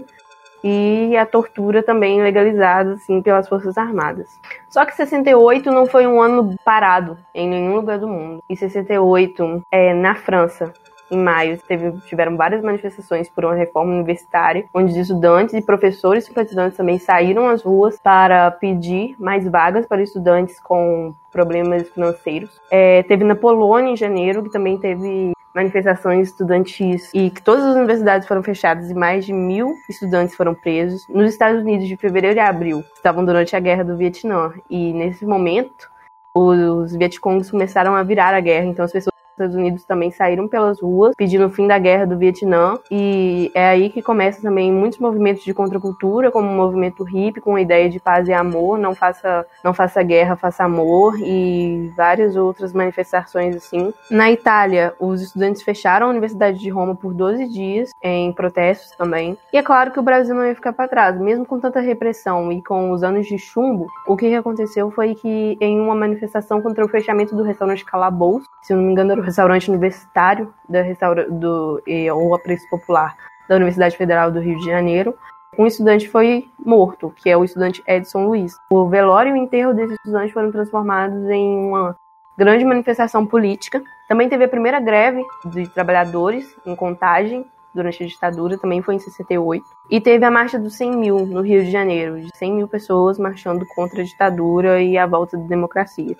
e 0.63 1.17
a 1.17 1.25
tortura 1.25 1.83
também 1.83 2.21
legalizada 2.21 2.93
assim 2.93 3.21
pelas 3.21 3.49
Forças 3.49 3.77
Armadas. 3.77 4.39
Só 4.69 4.85
que 4.85 4.95
68 4.95 5.69
não 5.69 5.85
foi 5.85 6.07
um 6.07 6.21
ano 6.21 6.55
parado 6.63 7.17
em 7.33 7.49
nenhum 7.49 7.75
lugar 7.75 7.99
do 7.99 8.07
mundo. 8.07 8.41
Em 8.49 8.55
68, 8.55 9.61
é, 9.69 9.93
na 9.93 10.15
França, 10.15 10.71
em 11.13 11.17
maio, 11.17 11.57
teve, 11.67 11.91
tiveram 12.07 12.35
várias 12.35 12.61
manifestações 12.61 13.29
por 13.29 13.45
uma 13.45 13.55
reforma 13.55 13.93
universitária, 13.93 14.65
onde 14.73 14.99
estudantes 14.99 15.53
e 15.53 15.61
professores 15.61 16.25
simpatizantes 16.25 16.77
também 16.77 16.97
saíram 16.99 17.47
às 17.47 17.61
ruas 17.61 17.99
para 17.99 18.51
pedir 18.51 19.15
mais 19.19 19.47
vagas 19.47 19.85
para 19.85 20.01
estudantes 20.01 20.59
com 20.59 21.13
problemas 21.31 21.89
financeiros. 21.89 22.49
É, 22.71 23.03
teve 23.03 23.23
na 23.23 23.35
Polônia, 23.35 23.91
em 23.91 23.97
janeiro, 23.97 24.43
que 24.43 24.51
também 24.51 24.77
teve 24.77 25.33
manifestações 25.53 26.29
estudantis 26.29 27.11
e 27.13 27.29
que 27.29 27.41
todas 27.41 27.63
as 27.63 27.75
universidades 27.75 28.27
foram 28.27 28.41
fechadas 28.41 28.89
e 28.89 28.93
mais 28.93 29.25
de 29.25 29.33
mil 29.33 29.75
estudantes 29.87 30.35
foram 30.35 30.55
presos. 30.55 31.07
Nos 31.07 31.31
Estados 31.31 31.61
Unidos, 31.61 31.87
de 31.87 31.95
fevereiro 31.95 32.37
e 32.37 32.39
abril, 32.39 32.83
estavam 32.95 33.23
durante 33.23 33.55
a 33.55 33.59
guerra 33.59 33.83
do 33.83 33.95
Vietnã. 33.95 34.51
E 34.69 34.91
nesse 34.93 35.25
momento, 35.25 35.91
os 36.35 36.95
Vietcongs 36.95 37.51
começaram 37.51 37.95
a 37.95 38.01
virar 38.01 38.33
a 38.33 38.39
guerra, 38.39 38.65
então 38.65 38.83
as 38.83 38.91
pessoas 38.91 39.12
Estados 39.33 39.55
Unidos 39.55 39.83
também 39.85 40.11
saíram 40.11 40.47
pelas 40.47 40.81
ruas 40.81 41.15
pedindo 41.15 41.45
o 41.45 41.49
fim 41.49 41.67
da 41.67 41.77
guerra 41.77 42.05
do 42.05 42.17
Vietnã 42.17 42.77
e 42.89 43.51
é 43.53 43.67
aí 43.67 43.89
que 43.89 44.01
começa 44.01 44.41
também 44.41 44.71
muitos 44.71 44.99
movimentos 44.99 45.43
de 45.43 45.53
contracultura, 45.53 46.31
como 46.31 46.49
o 46.49 46.55
movimento 46.55 47.03
hippie 47.03 47.41
com 47.41 47.55
a 47.55 47.61
ideia 47.61 47.89
de 47.89 47.99
paz 47.99 48.27
e 48.27 48.33
amor, 48.33 48.77
não 48.77 48.95
faça 48.95 49.45
não 49.63 49.73
faça 49.73 50.01
guerra, 50.03 50.35
faça 50.35 50.63
amor 50.63 51.19
e 51.19 51.91
várias 51.95 52.35
outras 52.35 52.73
manifestações 52.73 53.55
assim. 53.55 53.93
Na 54.09 54.31
Itália, 54.31 54.93
os 54.99 55.21
estudantes 55.21 55.61
fecharam 55.61 56.07
a 56.07 56.09
Universidade 56.09 56.59
de 56.59 56.69
Roma 56.69 56.95
por 56.95 57.13
12 57.13 57.47
dias 57.47 57.89
em 58.01 58.31
protestos 58.31 58.95
também. 58.97 59.37
E 59.51 59.57
é 59.57 59.63
claro 59.63 59.91
que 59.91 59.99
o 59.99 60.03
Brasil 60.03 60.35
não 60.35 60.45
ia 60.45 60.55
ficar 60.55 60.73
para 60.73 60.87
trás, 60.87 61.19
mesmo 61.19 61.45
com 61.45 61.59
tanta 61.59 61.79
repressão 61.79 62.51
e 62.51 62.61
com 62.61 62.91
os 62.91 63.03
anos 63.03 63.25
de 63.27 63.37
chumbo. 63.37 63.87
O 64.07 64.15
que 64.15 64.33
aconteceu 64.35 64.91
foi 64.91 65.15
que 65.15 65.57
em 65.59 65.79
uma 65.79 65.95
manifestação 65.95 66.61
contra 66.61 66.85
o 66.85 66.89
fechamento 66.89 67.35
do 67.35 67.43
restaurante 67.43 67.85
Calabouço, 67.85 68.47
se 68.61 68.73
eu 68.73 68.77
não 68.77 68.83
me 68.83 68.91
engano 68.91 69.11
era 69.11 69.21
restaurante 69.23 69.69
universitário 69.69 70.53
da 70.67 70.81
restaura, 70.81 71.29
do, 71.29 71.81
ou 72.15 72.35
a 72.35 72.39
preço 72.39 72.67
popular 72.69 73.15
da 73.47 73.55
Universidade 73.55 73.97
Federal 73.97 74.31
do 74.31 74.39
Rio 74.39 74.57
de 74.59 74.65
Janeiro, 74.65 75.15
um 75.57 75.67
estudante 75.67 76.09
foi 76.09 76.49
morto, 76.57 77.13
que 77.15 77.29
é 77.29 77.37
o 77.37 77.43
estudante 77.43 77.83
Edson 77.87 78.25
Luiz. 78.25 78.53
O 78.71 78.87
velório 78.87 79.35
e 79.35 79.39
o 79.39 79.43
enterro 79.43 79.73
desse 79.73 79.93
estudante 79.93 80.33
foram 80.33 80.51
transformados 80.51 81.29
em 81.29 81.67
uma 81.67 81.95
grande 82.37 82.65
manifestação 82.65 83.25
política. 83.25 83.81
Também 84.07 84.27
teve 84.27 84.45
a 84.45 84.49
primeira 84.49 84.79
greve 84.79 85.23
de 85.45 85.67
trabalhadores 85.67 86.55
em 86.65 86.75
contagem 86.75 87.45
durante 87.73 88.03
a 88.03 88.07
ditadura, 88.07 88.57
também 88.57 88.81
foi 88.81 88.95
em 88.95 88.99
68. 88.99 89.63
E 89.89 89.99
teve 89.99 90.25
a 90.25 90.31
marcha 90.31 90.59
dos 90.59 90.75
100 90.75 90.91
mil 90.97 91.25
no 91.25 91.41
Rio 91.41 91.63
de 91.63 91.71
Janeiro, 91.71 92.21
de 92.21 92.29
100 92.35 92.53
mil 92.53 92.67
pessoas 92.67 93.17
marchando 93.17 93.65
contra 93.75 94.01
a 94.01 94.05
ditadura 94.05 94.81
e 94.81 94.97
a 94.97 95.05
volta 95.05 95.37
da 95.37 95.47
democracia. 95.47 96.15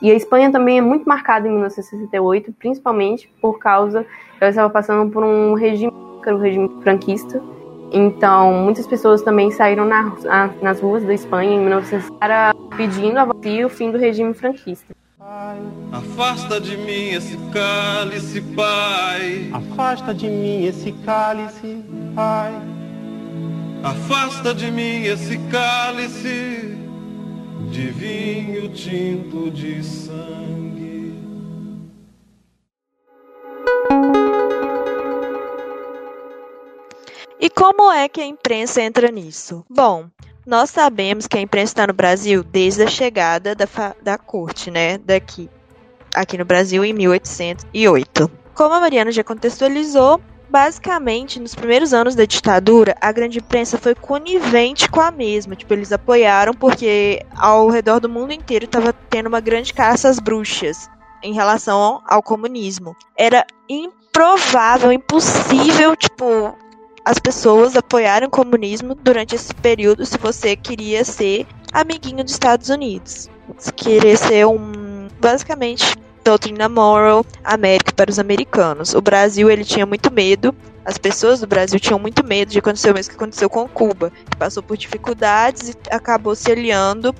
E 0.00 0.10
a 0.10 0.14
Espanha 0.14 0.50
também 0.50 0.78
é 0.78 0.80
muito 0.80 1.08
marcada 1.08 1.46
em 1.46 1.50
1968, 1.50 2.52
principalmente 2.52 3.28
por 3.40 3.58
causa 3.58 4.06
ela 4.40 4.50
estava 4.50 4.70
passando 4.70 5.10
por 5.10 5.24
um 5.24 5.54
regime, 5.54 5.92
que 6.22 6.28
era 6.28 6.36
o 6.36 6.40
regime 6.40 6.70
franquista. 6.82 7.42
Então, 7.90 8.52
muitas 8.52 8.86
pessoas 8.86 9.22
também 9.22 9.50
saíram 9.50 9.84
na, 9.84 10.12
nas 10.60 10.80
ruas 10.80 11.02
da 11.04 11.14
Espanha 11.14 11.54
em 11.54 11.60
1960 11.60 12.18
pedindo 12.76 13.18
a 13.18 13.24
volta 13.24 13.48
e 13.48 13.64
o 13.64 13.68
fim 13.68 13.90
do 13.90 13.98
regime 13.98 14.34
franquista. 14.34 14.94
Afasta 15.92 16.58
de 16.58 16.74
mim 16.74 17.10
esse 17.10 17.36
cálice, 17.52 18.40
Pai. 18.56 19.50
Afasta 19.52 20.14
de 20.14 20.26
mim 20.26 20.64
esse 20.64 20.90
cálice, 21.04 21.84
Pai. 22.14 22.52
Afasta 23.82 24.54
de 24.54 24.70
mim 24.70 25.02
esse 25.04 25.36
cálice 25.50 26.78
de 27.70 27.90
vinho 27.90 28.70
tinto 28.70 29.50
de 29.50 29.84
sangue. 29.84 31.12
E 37.38 37.50
como 37.50 37.92
é 37.92 38.08
que 38.08 38.22
a 38.22 38.26
imprensa 38.26 38.80
entra 38.80 39.10
nisso? 39.10 39.62
Bom, 39.68 40.08
nós 40.48 40.70
sabemos 40.70 41.26
que 41.26 41.36
a 41.36 41.42
imprensa 41.42 41.72
está 41.72 41.86
no 41.86 41.92
Brasil 41.92 42.42
desde 42.42 42.82
a 42.82 42.86
chegada 42.86 43.54
da, 43.54 43.68
da 44.00 44.16
corte, 44.16 44.70
né, 44.70 44.96
daqui, 44.96 45.46
aqui 46.14 46.38
no 46.38 46.44
Brasil 46.46 46.82
em 46.82 46.94
1808. 46.94 48.30
Como 48.54 48.74
a 48.74 48.80
Mariana 48.80 49.12
já 49.12 49.22
contextualizou, 49.22 50.18
basicamente, 50.48 51.38
nos 51.38 51.54
primeiros 51.54 51.92
anos 51.92 52.14
da 52.14 52.24
ditadura, 52.24 52.96
a 52.98 53.12
grande 53.12 53.40
imprensa 53.40 53.76
foi 53.76 53.94
conivente 53.94 54.88
com 54.88 55.02
a 55.02 55.10
mesma. 55.10 55.54
Tipo, 55.54 55.74
eles 55.74 55.92
apoiaram 55.92 56.54
porque 56.54 57.22
ao 57.36 57.68
redor 57.68 58.00
do 58.00 58.08
mundo 58.08 58.32
inteiro 58.32 58.64
estava 58.64 58.94
tendo 59.10 59.26
uma 59.26 59.40
grande 59.40 59.74
caça 59.74 60.08
às 60.08 60.18
bruxas 60.18 60.88
em 61.22 61.34
relação 61.34 62.00
ao 62.08 62.22
comunismo. 62.22 62.96
Era 63.14 63.46
improvável, 63.68 64.90
impossível, 64.90 65.94
tipo, 65.94 66.56
as 67.08 67.18
pessoas 67.18 67.74
apoiarem 67.74 68.28
o 68.28 68.30
comunismo 68.30 68.94
durante 68.94 69.34
esse 69.34 69.54
período 69.54 70.04
se 70.04 70.18
você 70.18 70.54
queria 70.54 71.02
ser 71.06 71.46
amiguinho 71.72 72.22
dos 72.22 72.34
Estados 72.34 72.68
Unidos. 72.68 73.30
Se 73.56 73.72
queria 73.72 74.14
ser 74.14 74.46
um. 74.46 75.08
Basicamente, 75.18 75.96
doutrina 76.22 76.68
moral 76.68 77.24
América 77.42 77.94
para 77.94 78.10
os 78.10 78.18
americanos. 78.18 78.92
O 78.92 79.00
Brasil 79.00 79.50
ele 79.50 79.64
tinha 79.64 79.86
muito 79.86 80.12
medo, 80.12 80.54
as 80.84 80.98
pessoas 80.98 81.40
do 81.40 81.46
Brasil 81.46 81.80
tinham 81.80 81.98
muito 81.98 82.22
medo 82.22 82.50
de 82.50 82.58
acontecer 82.58 82.90
o 82.90 82.94
mesmo 82.94 83.12
que 83.12 83.16
aconteceu 83.16 83.48
com 83.48 83.66
Cuba, 83.66 84.12
que 84.30 84.36
passou 84.36 84.62
por 84.62 84.76
dificuldades 84.76 85.70
e 85.70 85.74
acabou 85.90 86.34
se 86.34 86.52
aliando 86.52 87.14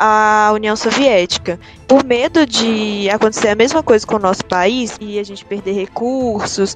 à 0.00 0.50
União 0.52 0.74
Soviética. 0.74 1.60
Por 1.86 2.04
medo 2.04 2.44
de 2.44 3.08
acontecer 3.08 3.50
a 3.50 3.54
mesma 3.54 3.84
coisa 3.84 4.04
com 4.04 4.16
o 4.16 4.18
nosso 4.18 4.44
país 4.46 4.96
e 5.00 5.20
a 5.20 5.22
gente 5.22 5.44
perder 5.44 5.74
recursos, 5.74 6.74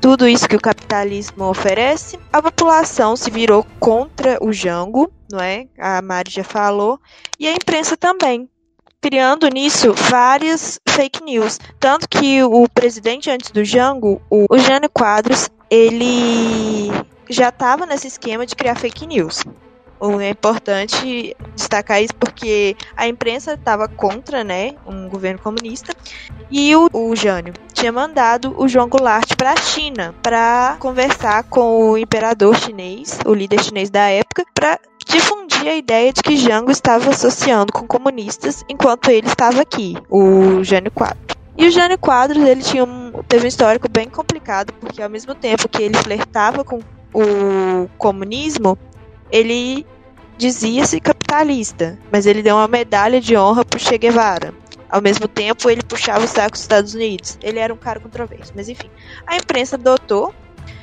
tudo 0.00 0.28
isso 0.28 0.48
que 0.48 0.56
o 0.56 0.60
capitalismo 0.60 1.44
oferece, 1.44 2.18
a 2.32 2.40
população 2.40 3.16
se 3.16 3.30
virou 3.30 3.64
contra 3.80 4.38
o 4.42 4.52
Jango, 4.52 5.10
não 5.30 5.40
é? 5.40 5.66
A 5.78 6.00
Mari 6.02 6.30
já 6.30 6.44
falou, 6.44 6.98
e 7.38 7.48
a 7.48 7.52
imprensa 7.52 7.96
também, 7.96 8.48
criando 9.00 9.48
nisso 9.48 9.92
várias 9.92 10.80
fake 10.88 11.22
news. 11.22 11.58
Tanto 11.78 12.08
que 12.08 12.42
o 12.42 12.68
presidente 12.68 13.30
antes 13.30 13.50
do 13.50 13.64
Jango, 13.64 14.20
o, 14.30 14.46
Jânio 14.58 14.90
Quadros, 14.90 15.48
ele 15.70 16.90
já 17.28 17.48
estava 17.48 17.86
nesse 17.86 18.06
esquema 18.06 18.46
de 18.46 18.54
criar 18.54 18.76
fake 18.76 19.06
news. 19.06 19.42
É 20.20 20.30
importante 20.30 21.34
destacar 21.54 22.02
isso 22.02 22.14
porque 22.14 22.76
a 22.96 23.08
imprensa 23.08 23.54
estava 23.54 23.88
contra, 23.88 24.44
né, 24.44 24.74
um 24.86 25.08
governo 25.08 25.40
comunista 25.40 25.94
e 26.50 26.74
o, 26.76 26.88
o 26.92 27.16
Jânio 27.16 27.54
tinha 27.72 27.90
mandado 27.90 28.54
o 28.58 28.68
João 28.68 28.88
Goulart 28.88 29.34
para 29.36 29.52
a 29.52 29.56
China 29.56 30.14
para 30.22 30.76
conversar 30.78 31.44
com 31.44 31.90
o 31.90 31.98
imperador 31.98 32.56
chinês, 32.56 33.18
o 33.24 33.34
líder 33.34 33.62
chinês 33.62 33.90
da 33.90 34.08
época, 34.08 34.44
para 34.54 34.78
difundir 35.06 35.68
a 35.68 35.74
ideia 35.74 36.12
de 36.12 36.22
que 36.22 36.36
Jango 36.36 36.70
estava 36.70 37.10
associando 37.10 37.72
com 37.72 37.86
comunistas 37.86 38.64
enquanto 38.68 39.10
ele 39.10 39.26
estava 39.26 39.62
aqui, 39.62 39.96
o 40.10 40.62
Jânio 40.62 40.90
Quadros. 40.90 41.36
E 41.58 41.66
o 41.66 41.70
Jânio 41.70 41.98
Quadros 41.98 42.42
ele 42.42 42.62
tinha 42.62 42.84
um, 42.84 43.12
teve 43.26 43.44
um 43.44 43.48
histórico 43.48 43.88
bem 43.88 44.08
complicado 44.08 44.72
porque 44.74 45.02
ao 45.02 45.08
mesmo 45.08 45.34
tempo 45.34 45.68
que 45.68 45.82
ele 45.82 45.96
flertava 45.96 46.62
com 46.64 46.80
o 47.14 47.88
comunismo, 47.96 48.78
ele 49.30 49.86
dizia-se 50.36 51.00
capitalista, 51.00 51.98
mas 52.12 52.26
ele 52.26 52.42
deu 52.42 52.56
uma 52.56 52.68
medalha 52.68 53.20
de 53.20 53.36
honra 53.36 53.64
para 53.64 53.78
Che 53.78 53.98
Guevara. 53.98 54.54
Ao 54.88 55.02
mesmo 55.02 55.26
tempo, 55.26 55.68
ele 55.68 55.82
puxava 55.82 56.24
o 56.24 56.28
saco 56.28 56.52
dos 56.52 56.60
Estados 56.60 56.94
Unidos. 56.94 57.38
Ele 57.42 57.58
era 57.58 57.72
um 57.72 57.76
cara 57.76 57.98
controverso, 57.98 58.52
mas 58.54 58.68
enfim. 58.68 58.90
A 59.26 59.36
imprensa 59.36 59.76
adotou 59.76 60.32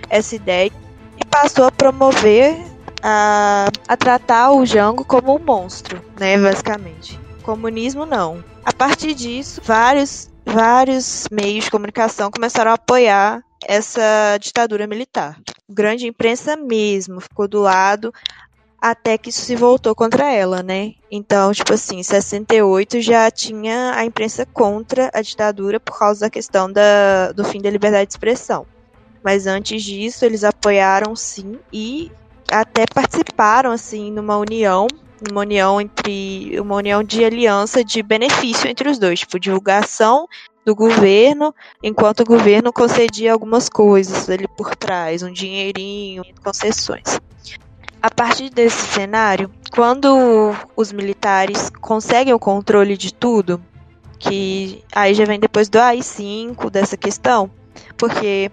essa 0.09 0.35
ideia 0.35 0.71
e 1.17 1.25
passou 1.25 1.65
a 1.65 1.71
promover, 1.71 2.57
a, 3.01 3.67
a 3.87 3.97
tratar 3.97 4.51
o 4.51 4.65
Jango 4.65 5.05
como 5.05 5.35
um 5.35 5.39
monstro, 5.39 6.01
né, 6.19 6.37
basicamente. 6.37 7.19
Comunismo 7.43 8.05
não. 8.05 8.43
A 8.65 8.73
partir 8.73 9.13
disso, 9.13 9.61
vários, 9.63 10.29
vários 10.45 11.27
meios 11.31 11.65
de 11.65 11.71
comunicação 11.71 12.29
começaram 12.29 12.71
a 12.71 12.75
apoiar 12.75 13.43
essa 13.67 14.37
ditadura 14.39 14.87
militar. 14.87 15.39
grande 15.69 16.07
imprensa 16.07 16.55
mesmo 16.55 17.19
ficou 17.19 17.47
do 17.47 17.61
lado 17.61 18.13
até 18.83 19.17
que 19.17 19.29
isso 19.29 19.41
se 19.43 19.55
voltou 19.55 19.95
contra 19.95 20.29
ela, 20.29 20.61
né? 20.61 20.95
Então, 21.09 21.53
tipo 21.53 21.73
assim, 21.73 21.99
em 21.99 22.03
68 22.03 22.99
já 22.99 23.31
tinha 23.31 23.93
a 23.95 24.03
imprensa 24.03 24.45
contra 24.45 25.09
a 25.13 25.21
ditadura 25.21 25.79
por 25.79 25.97
causa 25.97 26.21
da 26.21 26.29
questão 26.29 26.69
da, 26.69 27.31
do 27.31 27.45
fim 27.45 27.61
da 27.61 27.69
liberdade 27.69 28.07
de 28.07 28.13
expressão. 28.13 28.65
Mas 29.23 29.47
antes 29.47 29.81
disso, 29.81 30.25
eles 30.25 30.43
apoiaram 30.43 31.15
sim 31.15 31.57
e 31.71 32.11
até 32.51 32.83
participaram 32.93 33.71
assim 33.71 34.11
numa 34.11 34.37
união, 34.37 34.85
numa 35.27 35.41
união 35.41 35.79
entre 35.79 36.59
uma 36.59 36.75
união 36.75 37.03
de 37.03 37.23
aliança 37.23 37.83
de 37.83 38.03
benefício 38.03 38.69
entre 38.69 38.89
os 38.89 38.97
dois, 38.97 39.19
tipo 39.19 39.39
divulgação 39.39 40.27
do 40.65 40.75
governo, 40.75 41.53
enquanto 41.81 42.21
o 42.21 42.25
governo 42.25 42.71
concedia 42.71 43.33
algumas 43.33 43.67
coisas 43.69 44.29
ali 44.29 44.47
por 44.47 44.75
trás, 44.75 45.21
um 45.23 45.31
dinheirinho, 45.31 46.23
concessões. 46.43 47.19
A 48.01 48.09
partir 48.09 48.49
desse 48.49 48.87
cenário, 48.87 49.49
quando 49.71 50.53
os 50.75 50.91
militares 50.91 51.69
conseguem 51.81 52.33
o 52.33 52.39
controle 52.39 52.97
de 52.97 53.13
tudo, 53.13 53.61
que 54.19 54.83
aí 54.93 55.13
já 55.13 55.25
vem 55.25 55.39
depois 55.39 55.69
do 55.69 55.79
AI-5, 55.79 56.69
dessa 56.69 56.95
questão, 56.95 57.49
porque 57.97 58.51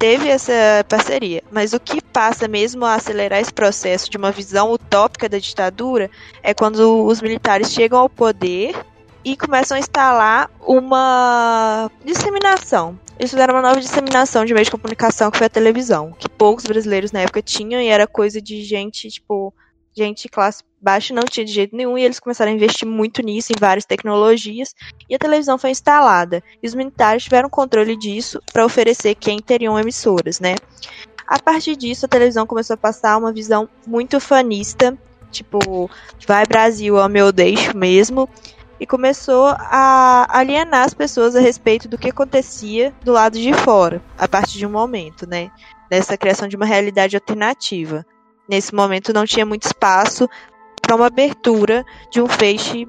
teve 0.00 0.30
essa 0.30 0.82
parceria, 0.88 1.42
mas 1.52 1.74
o 1.74 1.78
que 1.78 2.00
passa 2.00 2.48
mesmo 2.48 2.86
a 2.86 2.94
acelerar 2.94 3.38
esse 3.38 3.52
processo 3.52 4.10
de 4.10 4.16
uma 4.16 4.32
visão 4.32 4.72
utópica 4.72 5.28
da 5.28 5.38
ditadura 5.38 6.10
é 6.42 6.54
quando 6.54 7.04
os 7.04 7.20
militares 7.20 7.70
chegam 7.70 7.98
ao 7.98 8.08
poder 8.08 8.74
e 9.22 9.36
começam 9.36 9.76
a 9.76 9.78
instalar 9.78 10.50
uma 10.66 11.90
disseminação. 12.02 12.98
Eles 13.18 13.30
fizeram 13.30 13.52
uma 13.52 13.60
nova 13.60 13.78
disseminação 13.78 14.46
de 14.46 14.54
meio 14.54 14.64
de 14.64 14.70
comunicação 14.70 15.30
que 15.30 15.36
foi 15.36 15.48
a 15.48 15.50
televisão, 15.50 16.16
que 16.18 16.30
poucos 16.30 16.64
brasileiros 16.64 17.12
na 17.12 17.20
época 17.20 17.42
tinham 17.42 17.78
e 17.78 17.88
era 17.88 18.06
coisa 18.06 18.40
de 18.40 18.64
gente, 18.64 19.10
tipo, 19.10 19.52
gente 19.94 20.28
classe 20.28 20.62
baixa 20.80 21.12
não 21.12 21.24
tinha 21.24 21.44
de 21.44 21.52
jeito 21.52 21.76
nenhum 21.76 21.98
e 21.98 22.02
eles 22.02 22.18
começaram 22.18 22.50
a 22.50 22.54
investir 22.54 22.88
muito 22.88 23.22
nisso, 23.22 23.52
em 23.52 23.60
várias 23.60 23.84
tecnologias, 23.84 24.74
e 25.08 25.14
a 25.14 25.18
televisão 25.18 25.58
foi 25.58 25.70
instalada. 25.70 26.42
E 26.62 26.66
os 26.66 26.74
militares 26.74 27.24
tiveram 27.24 27.50
controle 27.50 27.96
disso 27.96 28.40
para 28.52 28.64
oferecer 28.64 29.14
quem 29.14 29.38
teriam 29.38 29.78
emissoras, 29.78 30.40
né? 30.40 30.54
A 31.26 31.38
partir 31.38 31.76
disso, 31.76 32.06
a 32.06 32.08
televisão 32.08 32.46
começou 32.46 32.74
a 32.74 32.78
passar 32.78 33.16
uma 33.18 33.32
visão 33.32 33.68
muito 33.86 34.18
fanista, 34.18 34.96
tipo, 35.30 35.88
vai 36.26 36.44
Brasil, 36.44 36.96
meu 37.08 37.30
deixo 37.30 37.76
mesmo, 37.76 38.28
e 38.80 38.86
começou 38.86 39.54
a 39.56 40.26
alienar 40.30 40.86
as 40.86 40.94
pessoas 40.94 41.36
a 41.36 41.40
respeito 41.40 41.86
do 41.86 41.98
que 41.98 42.08
acontecia 42.08 42.92
do 43.04 43.12
lado 43.12 43.38
de 43.38 43.52
fora, 43.52 44.02
a 44.18 44.26
partir 44.26 44.58
de 44.58 44.66
um 44.66 44.70
momento, 44.70 45.28
né? 45.28 45.50
Nessa 45.90 46.16
criação 46.16 46.48
de 46.48 46.56
uma 46.56 46.64
realidade 46.64 47.14
alternativa. 47.14 48.04
Nesse 48.50 48.74
momento 48.74 49.12
não 49.12 49.24
tinha 49.24 49.46
muito 49.46 49.62
espaço 49.62 50.28
para 50.82 50.96
uma 50.96 51.06
abertura 51.06 51.86
de 52.10 52.20
um 52.20 52.26
feixe 52.26 52.88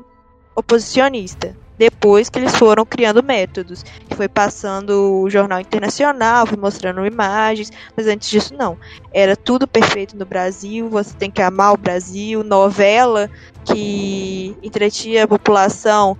oposicionista 0.55 1.55
depois 1.77 2.29
que 2.29 2.37
eles 2.37 2.55
foram 2.55 2.85
criando 2.85 3.23
métodos, 3.23 3.81
que 3.81 4.15
foi 4.15 4.27
passando 4.27 5.21
o 5.21 5.29
jornal 5.31 5.59
internacional, 5.59 6.45
foi 6.45 6.57
mostrando 6.57 7.03
imagens, 7.05 7.71
mas 7.97 8.05
antes 8.05 8.29
disso 8.29 8.53
não. 8.55 8.77
Era 9.11 9.35
tudo 9.35 9.67
perfeito 9.67 10.15
no 10.15 10.23
Brasil, 10.23 10.87
você 10.89 11.11
tem 11.15 11.31
que 11.31 11.41
amar 11.41 11.73
o 11.73 11.77
Brasil, 11.77 12.43
novela 12.43 13.31
que 13.65 14.55
entretinha 14.61 15.23
a 15.23 15.27
população. 15.27 16.15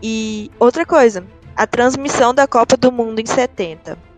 E 0.00 0.48
outra 0.60 0.86
coisa, 0.86 1.24
a 1.56 1.66
transmissão 1.66 2.32
da 2.32 2.46
Copa 2.46 2.76
do 2.76 2.92
Mundo 2.92 3.20
em 3.20 3.26
70 3.26 4.09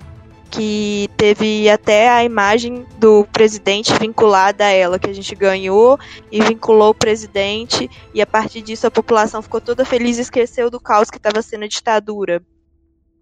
que 0.52 1.09
teve 1.16 1.68
até 1.71 2.11
a 2.11 2.23
imagem 2.23 2.87
do 2.99 3.25
presidente 3.32 3.92
vinculada 3.99 4.66
a 4.66 4.71
ela, 4.71 4.99
que 4.99 5.09
a 5.09 5.12
gente 5.12 5.35
ganhou 5.35 5.99
e 6.30 6.42
vinculou 6.42 6.90
o 6.90 6.94
presidente, 6.94 7.90
e 8.12 8.21
a 8.21 8.26
partir 8.26 8.61
disso 8.61 8.87
a 8.87 8.90
população 8.90 9.40
ficou 9.40 9.62
toda 9.62 9.85
feliz 9.85 10.18
e 10.18 10.21
esqueceu 10.21 10.71
do 10.71 10.78
caos 10.78 11.11
que 11.11 11.16
estava 11.16 11.40
sendo 11.40 11.64
a 11.64 11.68
ditadura. 11.68 12.42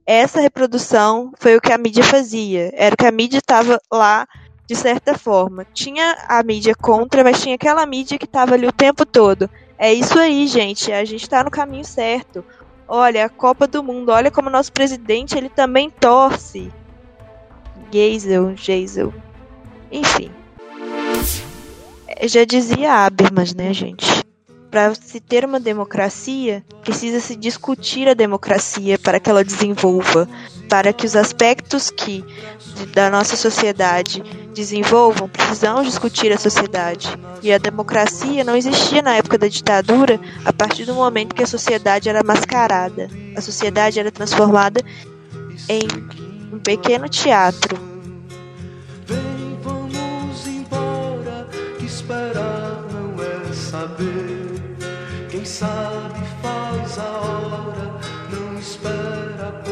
Essa 0.04 0.40
reprodução 0.40 1.30
foi 1.38 1.56
o 1.56 1.60
que 1.60 1.72
a 1.72 1.78
mídia 1.78 2.02
fazia, 2.02 2.72
era 2.74 2.94
o 2.94 2.98
que 2.98 3.06
a 3.06 3.12
mídia 3.12 3.38
estava 3.38 3.80
lá 3.92 4.26
de 4.66 4.74
certa 4.74 5.16
forma. 5.16 5.64
Tinha 5.72 6.16
a 6.28 6.42
mídia 6.42 6.74
contra, 6.74 7.22
mas 7.22 7.40
tinha 7.40 7.54
aquela 7.54 7.86
mídia 7.86 8.18
que 8.18 8.24
estava 8.24 8.54
ali 8.54 8.66
o 8.66 8.72
tempo 8.72 9.06
todo. 9.06 9.48
É 9.78 9.92
isso 9.94 10.18
aí, 10.18 10.48
gente, 10.48 10.90
a 10.90 11.04
gente 11.04 11.22
está 11.22 11.44
no 11.44 11.50
caminho 11.50 11.84
certo. 11.84 12.44
Olha, 12.88 13.24
a 13.24 13.28
Copa 13.28 13.68
do 13.68 13.84
Mundo, 13.84 14.10
olha 14.10 14.32
como 14.32 14.50
nosso 14.50 14.72
presidente 14.72 15.38
ele 15.38 15.48
também 15.48 15.88
torce. 15.90 16.72
Geisel, 17.90 18.54
Geisel. 18.56 19.12
Enfim. 19.90 20.30
É, 22.06 22.28
já 22.28 22.44
dizia 22.44 22.92
Habermas, 22.92 23.54
né, 23.54 23.72
gente? 23.72 24.06
Para 24.70 24.94
se 24.94 25.18
ter 25.18 25.44
uma 25.44 25.58
democracia, 25.58 26.64
precisa 26.82 27.18
se 27.18 27.34
discutir 27.34 28.08
a 28.08 28.14
democracia 28.14 28.96
para 28.98 29.18
que 29.18 29.28
ela 29.28 29.42
desenvolva, 29.42 30.28
para 30.68 30.92
que 30.92 31.04
os 31.04 31.16
aspectos 31.16 31.90
que 31.90 32.24
da 32.94 33.10
nossa 33.10 33.34
sociedade 33.34 34.22
desenvolvam, 34.54 35.28
precisamos 35.28 35.86
discutir 35.86 36.32
a 36.32 36.38
sociedade. 36.38 37.08
E 37.42 37.52
a 37.52 37.58
democracia 37.58 38.44
não 38.44 38.54
existia 38.54 39.02
na 39.02 39.16
época 39.16 39.36
da 39.38 39.48
ditadura, 39.48 40.20
a 40.44 40.52
partir 40.52 40.84
do 40.84 40.94
momento 40.94 41.34
que 41.34 41.42
a 41.42 41.48
sociedade 41.48 42.08
era 42.08 42.22
mascarada. 42.22 43.08
A 43.36 43.40
sociedade 43.40 43.98
era 43.98 44.12
transformada 44.12 44.80
em 45.68 46.29
pequeno 46.64 47.08
teatro. 47.08 47.78
Vem, 49.06 49.58
vamos 49.62 50.46
embora, 50.46 51.48
que 51.78 51.86
esperar 51.86 52.84
não 52.92 53.22
é 53.22 53.52
saber. 53.52 54.60
Quem 55.30 55.44
sabe 55.44 56.20
faz 56.42 56.98
a 56.98 57.08
hora, 57.08 58.00
não 58.30 58.58
espera 58.58 59.62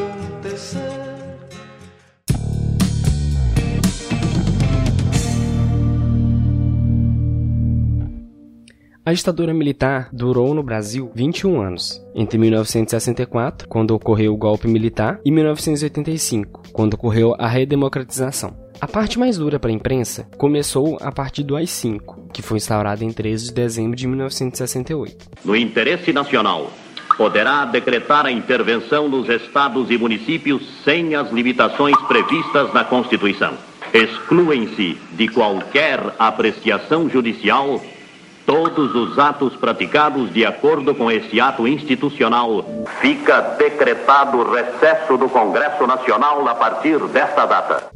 A 9.09 9.13
ditadura 9.15 9.55
militar 9.55 10.11
durou 10.13 10.53
no 10.53 10.63
Brasil 10.63 11.11
21 11.15 11.63
anos, 11.63 11.99
entre 12.15 12.37
1964, 12.37 13.67
quando 13.67 13.93
ocorreu 13.93 14.35
o 14.35 14.37
golpe 14.37 14.69
militar, 14.69 15.19
e 15.25 15.31
1985, 15.31 16.65
quando 16.75 16.93
ocorreu 16.93 17.35
a 17.39 17.49
redemocratização. 17.49 18.55
A 18.79 18.87
parte 18.87 19.19
mais 19.19 19.39
dura 19.39 19.59
para 19.59 19.71
a 19.71 19.73
imprensa 19.73 20.29
começou 20.37 20.99
a 21.01 21.11
partir 21.11 21.43
do 21.43 21.57
AI-5, 21.57 22.31
que 22.35 22.43
foi 22.43 22.59
instaurado 22.59 23.03
em 23.03 23.11
13 23.11 23.47
de 23.47 23.55
dezembro 23.55 23.97
de 23.97 24.07
1968. 24.07 25.17
No 25.43 25.57
interesse 25.57 26.13
nacional, 26.13 26.71
poderá 27.17 27.65
decretar 27.65 28.27
a 28.27 28.31
intervenção 28.31 29.09
nos 29.09 29.27
estados 29.31 29.91
e 29.91 29.97
municípios 29.97 30.85
sem 30.85 31.15
as 31.15 31.33
limitações 31.33 31.97
previstas 32.03 32.75
na 32.75 32.85
Constituição. 32.85 33.55
Excluem-se 33.91 34.99
de 35.15 35.29
qualquer 35.29 35.99
apreciação 36.19 37.09
judicial 37.09 37.81
todos 38.49 38.95
os 38.95 39.19
atos 39.19 39.55
praticados 39.57 40.33
de 40.33 40.47
acordo 40.47 40.95
com 40.95 41.11
este 41.11 41.39
ato 41.39 41.69
institucional. 41.69 42.65
Fica 42.99 43.43
decretado 43.59 44.39
o 44.39 44.51
recesso 44.51 45.19
do 45.19 45.29
Congresso 45.29 45.87
Nacional 45.87 46.49
a 46.49 46.55
partir 46.55 46.99
desta 47.09 47.45
data. 47.45 47.91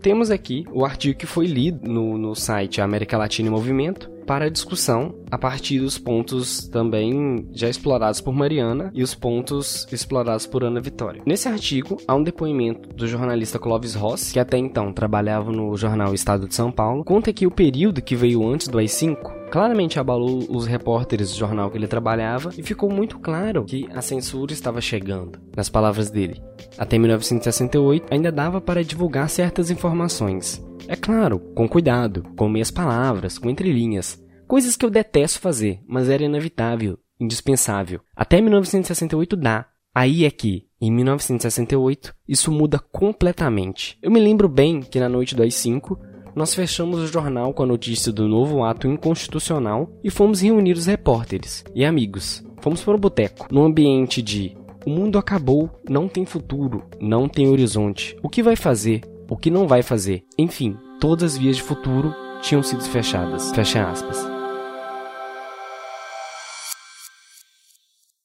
Temos 0.00 0.30
aqui 0.30 0.64
o 0.72 0.82
artigo 0.82 1.18
que 1.18 1.26
foi 1.26 1.44
lido 1.44 1.86
no, 1.86 2.16
no 2.16 2.34
site 2.34 2.80
América 2.80 3.18
Latina 3.18 3.48
em 3.48 3.52
Movimento 3.52 4.08
para 4.26 4.50
discussão 4.50 5.14
a 5.30 5.36
partir 5.36 5.80
dos 5.80 5.98
pontos 5.98 6.66
também 6.68 7.46
já 7.52 7.68
explorados 7.68 8.22
por 8.22 8.32
Mariana 8.32 8.90
e 8.94 9.02
os 9.02 9.14
pontos 9.14 9.86
explorados 9.92 10.46
por 10.46 10.64
Ana 10.64 10.80
Vitória. 10.80 11.20
Nesse 11.26 11.48
artigo 11.48 11.98
há 12.08 12.14
um 12.14 12.22
depoimento 12.22 12.88
do 12.94 13.06
jornalista 13.06 13.58
Clóvis 13.58 13.94
Ross, 13.94 14.32
que 14.32 14.40
até 14.40 14.56
então 14.56 14.90
trabalhava 14.90 15.52
no 15.52 15.76
jornal 15.76 16.14
Estado 16.14 16.48
de 16.48 16.54
São 16.54 16.72
Paulo, 16.72 17.04
conta 17.04 17.30
que 17.30 17.46
o 17.46 17.50
período 17.50 18.00
que 18.00 18.16
veio 18.16 18.46
antes 18.48 18.68
do 18.68 18.78
AI-5 18.78 19.37
claramente 19.48 19.98
abalou 19.98 20.46
os 20.48 20.66
repórteres 20.66 21.30
do 21.30 21.38
jornal 21.38 21.70
que 21.70 21.76
ele 21.76 21.88
trabalhava 21.88 22.50
e 22.56 22.62
ficou 22.62 22.90
muito 22.90 23.18
claro 23.18 23.64
que 23.64 23.88
a 23.92 24.00
censura 24.00 24.52
estava 24.52 24.80
chegando. 24.80 25.38
Nas 25.56 25.68
palavras 25.68 26.10
dele, 26.10 26.42
até 26.76 26.98
1968 26.98 28.06
ainda 28.12 28.30
dava 28.30 28.60
para 28.60 28.84
divulgar 28.84 29.28
certas 29.28 29.70
informações. 29.70 30.64
É 30.86 30.94
claro, 30.94 31.38
com 31.54 31.68
cuidado, 31.68 32.22
com 32.36 32.48
meias 32.48 32.70
palavras, 32.70 33.38
com 33.38 33.50
entrelinhas. 33.50 34.22
Coisas 34.46 34.76
que 34.76 34.86
eu 34.86 34.90
detesto 34.90 35.40
fazer, 35.40 35.80
mas 35.86 36.08
era 36.08 36.22
inevitável, 36.22 36.98
indispensável. 37.20 38.00
Até 38.16 38.40
1968 38.40 39.36
dá. 39.36 39.66
Aí 39.94 40.24
é 40.24 40.30
que, 40.30 40.66
em 40.80 40.92
1968, 40.92 42.14
isso 42.28 42.52
muda 42.52 42.78
completamente. 42.78 43.98
Eu 44.00 44.10
me 44.10 44.20
lembro 44.20 44.48
bem 44.48 44.80
que 44.80 45.00
na 45.00 45.08
noite 45.08 45.34
do 45.34 45.42
AI-5, 45.42 45.98
nós 46.38 46.54
fechamos 46.54 47.00
o 47.00 47.06
jornal 47.08 47.52
com 47.52 47.64
a 47.64 47.66
notícia 47.66 48.12
do 48.12 48.28
novo 48.28 48.62
ato 48.62 48.86
inconstitucional 48.86 49.90
e 50.04 50.08
fomos 50.08 50.40
reunir 50.40 50.74
os 50.74 50.86
repórteres 50.86 51.64
e 51.74 51.84
amigos. 51.84 52.44
Fomos 52.60 52.80
para 52.82 52.94
o 52.94 52.98
boteco, 52.98 53.48
num 53.50 53.64
ambiente 53.64 54.22
de 54.22 54.56
o 54.86 54.90
mundo 54.90 55.18
acabou, 55.18 55.68
não 55.88 56.06
tem 56.06 56.24
futuro, 56.24 56.84
não 57.00 57.28
tem 57.28 57.48
horizonte. 57.48 58.16
O 58.22 58.28
que 58.28 58.42
vai 58.42 58.54
fazer? 58.54 59.02
O 59.28 59.36
que 59.36 59.50
não 59.50 59.66
vai 59.66 59.82
fazer? 59.82 60.22
Enfim, 60.38 60.76
todas 61.00 61.32
as 61.32 61.38
vias 61.38 61.56
de 61.56 61.62
futuro 61.62 62.14
tinham 62.40 62.62
sido 62.62 62.82
fechadas. 62.84 63.50
Fecha 63.50 63.90
aspas. 63.90 64.37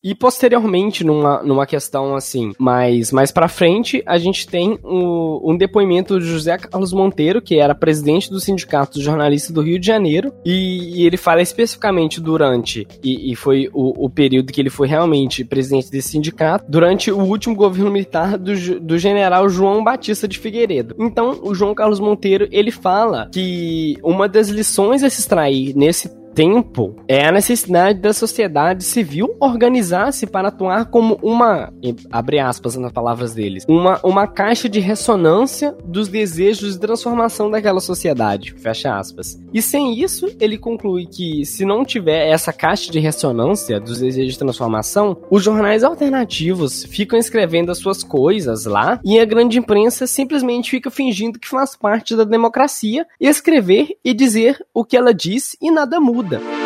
E 0.04 0.14
posteriormente, 0.14 1.02
numa, 1.02 1.42
numa 1.44 1.66
questão 1.66 2.14
assim, 2.14 2.52
mais, 2.60 3.10
mais 3.12 3.32
pra 3.32 3.48
frente, 3.48 4.04
a 4.06 4.18
gente 4.18 4.46
tem 4.46 4.78
um, 4.84 5.56
depoimento 5.56 6.20
de 6.20 6.26
José 6.26 6.58
Carlos 6.58 6.92
Monteiro, 6.92 7.42
que 7.42 7.58
era 7.58 7.74
presidente 7.74 8.30
do 8.30 8.40
Sindicato 8.40 8.96
dos 8.96 9.04
Jornalistas 9.04 9.52
do 9.52 9.62
Rio 9.62 9.80
de 9.80 9.88
Janeiro, 9.88 10.34
e, 10.44 11.00
e 11.00 11.06
ele 11.06 11.16
fala 11.16 11.42
especificamente 11.42 12.20
durante, 12.20 12.86
e, 13.02 13.32
e 13.32 13.36
foi 13.36 13.70
o, 13.72 14.06
o, 14.06 14.10
período 14.10 14.52
que 14.52 14.60
ele 14.60 14.70
foi 14.70 14.90
realmente 14.90 15.46
presidente 15.46 15.90
desse 15.90 16.10
sindicato, 16.10 16.66
durante 16.68 17.10
o 17.10 17.20
último 17.20 17.56
governo 17.56 17.90
militar 17.90 18.38
do, 18.38 18.54
do 18.82 18.98
general 18.98 19.48
João 19.48 19.84
Batista 19.86 20.28
de 20.28 20.38
Figueiredo. 20.38 20.96
Então, 21.00 21.40
o 21.44 21.56
João 21.56 21.74
Carlos 21.74 22.02
Monteiro, 22.02 22.50
ele 22.52 22.72
fala 22.72 23.30
que 23.32 23.98
uma 24.04 24.28
das 24.28 24.50
lições 24.50 25.02
a 25.02 25.10
se 25.10 25.22
extrair 25.22 25.74
nesse 25.78 26.10
tempo 26.34 26.96
é 27.08 27.26
a 27.26 27.32
necessidade 27.32 28.00
da 28.00 28.14
sociedade 28.14 28.84
civil 28.84 29.36
organizar-se 29.40 30.26
para 30.26 30.48
atuar 30.48 30.86
como 30.86 31.20
uma, 31.22 31.72
abre 32.12 32.40
aspas 32.40 32.76
nas 32.76 32.92
palavras 32.92 33.34
deles, 33.34 33.66
uma, 33.68 34.00
uma 34.04 34.28
caixa 34.28 34.68
de 34.68 34.80
ressonância 34.80 35.76
dos 35.86 36.08
desejos 36.08 36.74
de 36.74 36.80
transformação 36.80 37.50
daquela 37.50 37.80
sociedade, 37.80 38.54
fecha 38.58 38.98
aspas. 38.98 39.40
E 39.54 39.62
sem 39.62 40.00
isso, 40.00 40.28
ele 40.40 40.58
conclui 40.58 41.06
que 41.06 41.46
se 41.46 41.66
não 41.66 41.86
tiver 41.86 42.28
essa 42.28 42.52
caixa 42.52 42.92
de 42.92 43.00
ressonância 43.00 43.80
dos 43.80 44.00
desejos 44.00 44.34
de 44.34 44.40
transformação, 44.40 45.18
os 45.30 45.44
jornais 45.44 45.84
alternativos 45.84 46.84
ficam 46.86 47.20
escrevendo 47.20 47.72
as 47.72 47.78
suas 47.78 48.04
coisas 48.04 48.66
lá 48.66 49.00
e 49.04 49.20
a 49.20 49.26
grande 49.26 49.60
imprensa 49.60 50.08
simplesmente 50.08 50.72
fica 50.72 50.90
fingindo 50.90 51.40
que 51.40 51.48
faz 51.48 51.76
parte 51.76 52.16
da 52.16 52.24
democracia 52.24 53.06
escrever 53.20 53.98
e 54.04 54.14
dizer 54.14 54.66
o 54.74 54.84
que 54.84 54.98
ela 54.98 55.14
diz 55.14 55.56
e 55.62 55.70
nada 55.70 56.00
muda 56.00 56.23
muda. 56.24 56.63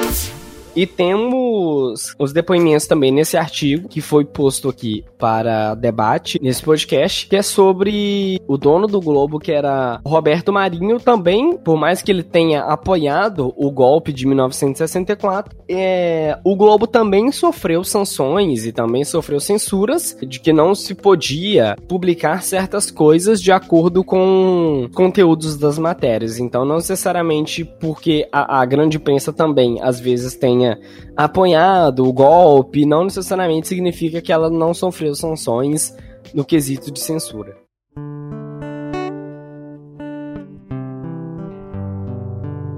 E 0.77 0.85
temos 0.85 2.13
os 2.19 2.31
depoimentos 2.31 2.85
também 2.85 3.11
nesse 3.11 3.35
artigo 3.35 3.89
que 3.89 3.99
foi 3.99 4.23
posto 4.23 4.69
aqui 4.69 5.03
para 5.17 5.73
debate 5.73 6.37
nesse 6.39 6.61
podcast, 6.61 7.27
que 7.27 7.35
é 7.35 7.41
sobre 7.41 8.39
o 8.47 8.59
dono 8.59 8.85
do 8.85 9.01
Globo, 9.01 9.39
que 9.39 9.51
era 9.51 9.99
Roberto 10.05 10.53
Marinho, 10.53 10.99
também, 10.99 11.57
por 11.57 11.77
mais 11.77 12.03
que 12.03 12.11
ele 12.11 12.21
tenha 12.21 12.61
apoiado 12.61 13.51
o 13.57 13.71
golpe 13.71 14.13
de 14.13 14.27
1964, 14.27 15.57
é, 15.67 16.37
o 16.43 16.55
Globo 16.55 16.85
também 16.85 17.31
sofreu 17.31 17.83
sanções 17.83 18.67
e 18.67 18.71
também 18.71 19.03
sofreu 19.03 19.39
censuras 19.39 20.15
de 20.21 20.39
que 20.39 20.53
não 20.53 20.75
se 20.75 20.93
podia 20.93 21.75
publicar 21.87 22.43
certas 22.43 22.91
coisas 22.91 23.41
de 23.41 23.51
acordo 23.51 24.03
com 24.03 24.87
conteúdos 24.93 25.57
das 25.57 25.79
matérias. 25.79 26.37
Então, 26.37 26.63
não 26.63 26.75
necessariamente 26.75 27.65
porque 27.65 28.27
a, 28.31 28.61
a 28.61 28.65
grande 28.65 28.97
imprensa 28.97 29.33
também 29.33 29.79
às 29.81 29.99
vezes 29.99 30.35
tenha 30.35 30.66
tenha 30.75 30.79
apoiado 31.15 32.05
o 32.05 32.13
golpe, 32.13 32.85
não 32.85 33.05
necessariamente 33.05 33.67
significa 33.67 34.21
que 34.21 34.31
ela 34.31 34.49
não 34.49 34.73
sofreu 34.73 35.15
sanções 35.15 35.95
no 36.33 36.43
quesito 36.43 36.91
de 36.91 36.99
censura. 36.99 37.55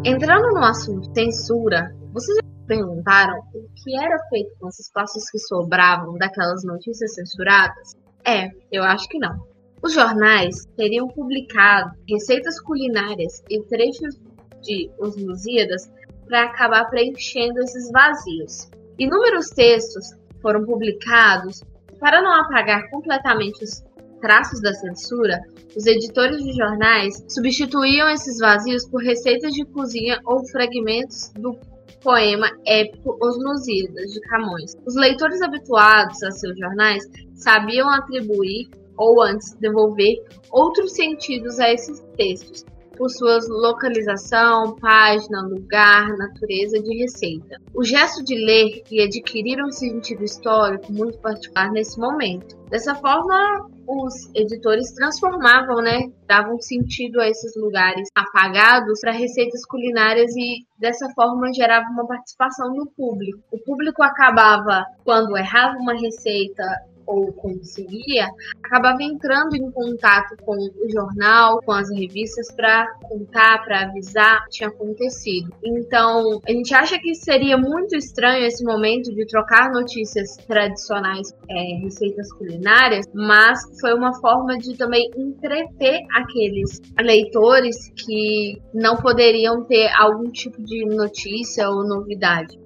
Entrando 0.05 0.53
no 0.53 0.63
assunto 0.63 1.11
censura, 1.13 1.93
vocês 2.13 2.37
já 2.37 2.43
perguntaram 2.67 3.39
o 3.53 3.67
que 3.75 3.97
era 3.97 4.17
feito 4.29 4.51
com 4.59 4.67
os 4.67 4.79
espaços 4.79 5.29
que 5.29 5.39
sobravam 5.39 6.17
daquelas 6.17 6.63
notícias 6.63 7.15
censuradas? 7.15 7.95
É, 8.25 8.49
eu 8.71 8.83
acho 8.83 9.07
que 9.07 9.17
não. 9.17 9.47
Os 9.81 9.93
jornais 9.93 10.65
teriam 10.75 11.07
publicado 11.07 11.91
receitas 12.07 12.59
culinárias 12.61 13.41
e 13.49 13.61
trechos 13.63 14.19
de 14.61 14.89
Os 14.99 15.15
Lusíadas 15.15 15.89
para 16.29 16.43
acabar 16.43 16.85
preenchendo 16.89 17.59
esses 17.59 17.91
vazios. 17.91 18.69
Inúmeros 18.97 19.49
textos 19.49 20.05
foram 20.41 20.63
publicados 20.63 21.63
para 21.99 22.21
não 22.21 22.33
apagar 22.33 22.89
completamente 22.89 23.63
os 23.63 23.83
traços 24.21 24.61
da 24.61 24.73
censura, 24.73 25.39
os 25.75 25.85
editores 25.85 26.43
de 26.43 26.53
jornais 26.53 27.23
substituíam 27.27 28.09
esses 28.09 28.37
vazios 28.37 28.87
por 28.87 29.01
receitas 29.01 29.53
de 29.53 29.65
cozinha 29.65 30.19
ou 30.25 30.45
fragmentos 30.47 31.29
do 31.35 31.57
poema 32.01 32.49
épico 32.65 33.17
Os 33.21 33.37
Lusíadas, 33.37 34.13
de 34.13 34.21
Camões. 34.21 34.75
Os 34.85 34.95
leitores 34.95 35.41
habituados 35.41 36.21
a 36.23 36.31
seus 36.31 36.57
jornais 36.57 37.03
sabiam 37.35 37.89
atribuir 37.89 38.69
ou 38.97 39.21
antes 39.21 39.53
devolver 39.55 40.17
outros 40.51 40.93
sentidos 40.93 41.59
a 41.59 41.71
esses 41.71 42.01
textos, 42.17 42.65
por 42.99 43.09
sua 43.09 43.39
localização, 43.47 44.75
página, 44.75 45.41
lugar, 45.41 46.09
natureza 46.17 46.77
de 46.83 46.97
receita. 46.97 47.55
O 47.73 47.81
gesto 47.81 48.21
de 48.25 48.35
ler 48.35 48.83
e 48.91 49.01
adquirir 49.01 49.63
um 49.63 49.71
sentido 49.71 50.21
histórico 50.21 50.91
muito 50.91 51.17
particular 51.19 51.71
nesse 51.71 51.97
momento. 51.97 52.57
Dessa 52.69 52.93
forma, 52.95 53.69
os 53.87 54.13
editores 54.35 54.91
transformavam, 54.91 55.77
né, 55.81 56.11
davam 56.27 56.59
sentido 56.59 57.21
a 57.21 57.29
esses 57.29 57.55
lugares 57.55 58.09
apagados 58.13 58.99
para 58.99 59.13
receitas 59.13 59.65
culinárias 59.65 60.35
e 60.35 60.65
dessa 60.77 61.07
forma 61.15 61.53
gerava 61.53 61.87
uma 61.89 62.05
participação 62.05 62.73
do 62.73 62.85
público. 62.97 63.39
O 63.49 63.57
público 63.59 64.03
acabava, 64.03 64.85
quando 65.05 65.37
errava 65.37 65.77
uma 65.77 65.93
receita 65.93 66.63
ou 67.09 67.33
conseguia, 67.33 68.29
acabava 68.63 69.01
entrando 69.01 69.55
em 69.55 69.71
contato 69.71 70.35
com 70.45 70.55
o 70.55 70.89
jornal, 70.91 71.59
com 71.65 71.71
as 71.71 71.89
revistas 71.89 72.51
para 72.55 72.87
contar, 73.01 73.63
para 73.65 73.81
avisar 73.81 74.41
o 74.41 74.43
que 74.45 74.49
tinha 74.51 74.69
acontecido. 74.69 75.51
Então, 75.63 76.39
a 76.47 76.51
gente 76.51 76.73
acha 76.73 76.99
que 76.99 77.15
seria 77.15 77.57
muito 77.57 77.95
estranho 77.95 78.45
esse 78.45 78.63
momento 78.63 79.13
de 79.13 79.25
trocar 79.25 79.71
notícias 79.71 80.37
tradicionais, 80.47 81.33
é, 81.49 81.79
receitas 81.81 82.31
culinárias, 82.33 83.07
mas 83.13 83.59
foi 83.81 83.93
uma 83.95 84.13
forma 84.19 84.57
de 84.57 84.77
também 84.77 85.09
entreter 85.17 86.01
aqueles 86.13 86.79
leitores 87.01 87.91
que 87.95 88.61
não 88.73 88.95
poderiam 88.97 89.63
ter 89.63 89.89
algum 89.97 90.29
tipo 90.29 90.61
de 90.63 90.85
notícia 90.85 91.69
ou 91.69 91.87
novidade. 91.87 92.59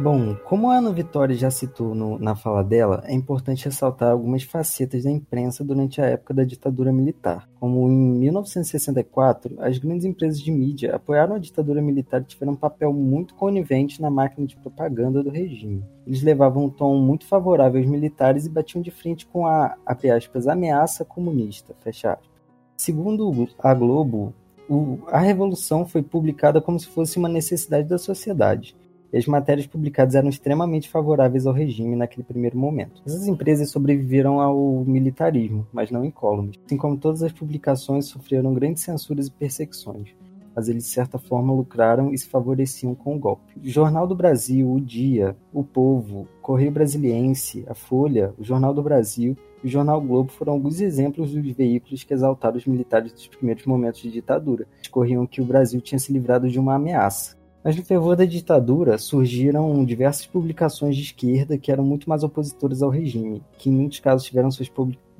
Bom, 0.00 0.36
como 0.44 0.70
a 0.70 0.76
Ana 0.76 0.92
Vitória 0.92 1.34
já 1.34 1.50
citou 1.50 1.92
no, 1.92 2.20
na 2.20 2.36
fala 2.36 2.62
dela, 2.62 3.02
é 3.04 3.12
importante 3.12 3.64
ressaltar 3.64 4.12
algumas 4.12 4.44
facetas 4.44 5.02
da 5.02 5.10
imprensa 5.10 5.64
durante 5.64 6.00
a 6.00 6.04
época 6.04 6.32
da 6.32 6.44
ditadura 6.44 6.92
militar. 6.92 7.48
Como 7.58 7.90
em 7.90 8.12
1964, 8.20 9.56
as 9.58 9.76
grandes 9.78 10.04
empresas 10.04 10.40
de 10.40 10.52
mídia 10.52 10.94
apoiaram 10.94 11.34
a 11.34 11.38
ditadura 11.40 11.82
militar 11.82 12.20
e 12.20 12.26
tiveram 12.26 12.52
um 12.52 12.56
papel 12.56 12.92
muito 12.92 13.34
conivente 13.34 14.00
na 14.00 14.08
máquina 14.08 14.46
de 14.46 14.56
propaganda 14.56 15.20
do 15.20 15.30
regime. 15.30 15.84
Eles 16.06 16.22
levavam 16.22 16.66
um 16.66 16.70
tom 16.70 16.96
muito 16.98 17.26
favorável 17.26 17.80
aos 17.80 17.90
militares 17.90 18.46
e 18.46 18.50
batiam 18.50 18.80
de 18.80 18.92
frente 18.92 19.26
com 19.26 19.48
a, 19.48 19.76
aspas, 19.84 20.46
ameaça 20.46 21.04
comunista, 21.04 21.74
fecha 21.80 22.12
aspas. 22.12 22.30
Segundo 22.76 23.48
a 23.58 23.74
Globo, 23.74 24.32
o, 24.70 25.00
a 25.08 25.18
Revolução 25.18 25.84
foi 25.84 26.04
publicada 26.04 26.60
como 26.60 26.78
se 26.78 26.86
fosse 26.86 27.18
uma 27.18 27.28
necessidade 27.28 27.88
da 27.88 27.98
sociedade 27.98 28.77
e 29.12 29.16
as 29.16 29.26
matérias 29.26 29.66
publicadas 29.66 30.14
eram 30.14 30.28
extremamente 30.28 30.88
favoráveis 30.88 31.46
ao 31.46 31.52
regime 31.52 31.96
naquele 31.96 32.22
primeiro 32.22 32.58
momento. 32.58 33.02
Essas 33.06 33.26
empresas 33.26 33.70
sobreviveram 33.70 34.40
ao 34.40 34.84
militarismo, 34.84 35.66
mas 35.72 35.90
não 35.90 36.04
incólumes. 36.04 36.56
Assim 36.64 36.76
como 36.76 36.96
todas 36.96 37.22
as 37.22 37.32
publicações 37.32 38.06
sofreram 38.06 38.54
grandes 38.54 38.82
censuras 38.82 39.26
e 39.26 39.30
perseguições, 39.30 40.14
mas 40.54 40.68
eles 40.68 40.84
de 40.84 40.90
certa 40.90 41.18
forma 41.18 41.52
lucraram 41.52 42.12
e 42.12 42.18
se 42.18 42.28
favoreciam 42.28 42.94
com 42.94 43.16
o 43.16 43.18
golpe. 43.18 43.54
O 43.56 43.68
Jornal 43.68 44.06
do 44.06 44.14
Brasil, 44.14 44.70
O 44.70 44.80
Dia, 44.80 45.36
O 45.52 45.62
Povo, 45.62 46.28
Correio 46.42 46.72
Brasiliense, 46.72 47.64
A 47.68 47.74
Folha, 47.74 48.34
o 48.38 48.44
Jornal 48.44 48.74
do 48.74 48.82
Brasil 48.82 49.36
e 49.62 49.66
o 49.66 49.70
Jornal 49.70 50.00
Globo 50.00 50.30
foram 50.30 50.52
alguns 50.52 50.80
exemplos 50.80 51.32
dos 51.32 51.50
veículos 51.52 52.04
que 52.04 52.14
exaltaram 52.14 52.56
os 52.56 52.66
militares 52.66 53.12
dos 53.12 53.26
primeiros 53.26 53.64
momentos 53.66 54.00
de 54.00 54.10
ditadura. 54.10 54.66
Discorriam 54.80 55.26
que 55.26 55.40
o 55.40 55.44
Brasil 55.44 55.80
tinha 55.80 55.98
se 55.98 56.12
livrado 56.12 56.48
de 56.48 56.58
uma 56.58 56.74
ameaça 56.74 57.37
mas 57.62 57.76
no 57.76 57.84
fervor 57.84 58.16
da 58.16 58.24
ditadura 58.24 58.98
surgiram 58.98 59.84
diversas 59.84 60.26
publicações 60.26 60.96
de 60.96 61.02
esquerda 61.02 61.58
que 61.58 61.72
eram 61.72 61.84
muito 61.84 62.08
mais 62.08 62.22
opositoras 62.22 62.82
ao 62.82 62.90
regime, 62.90 63.42
que 63.58 63.68
em 63.68 63.72
muitos 63.72 64.00
casos 64.00 64.26
tiveram 64.26 64.50
suas 64.50 64.70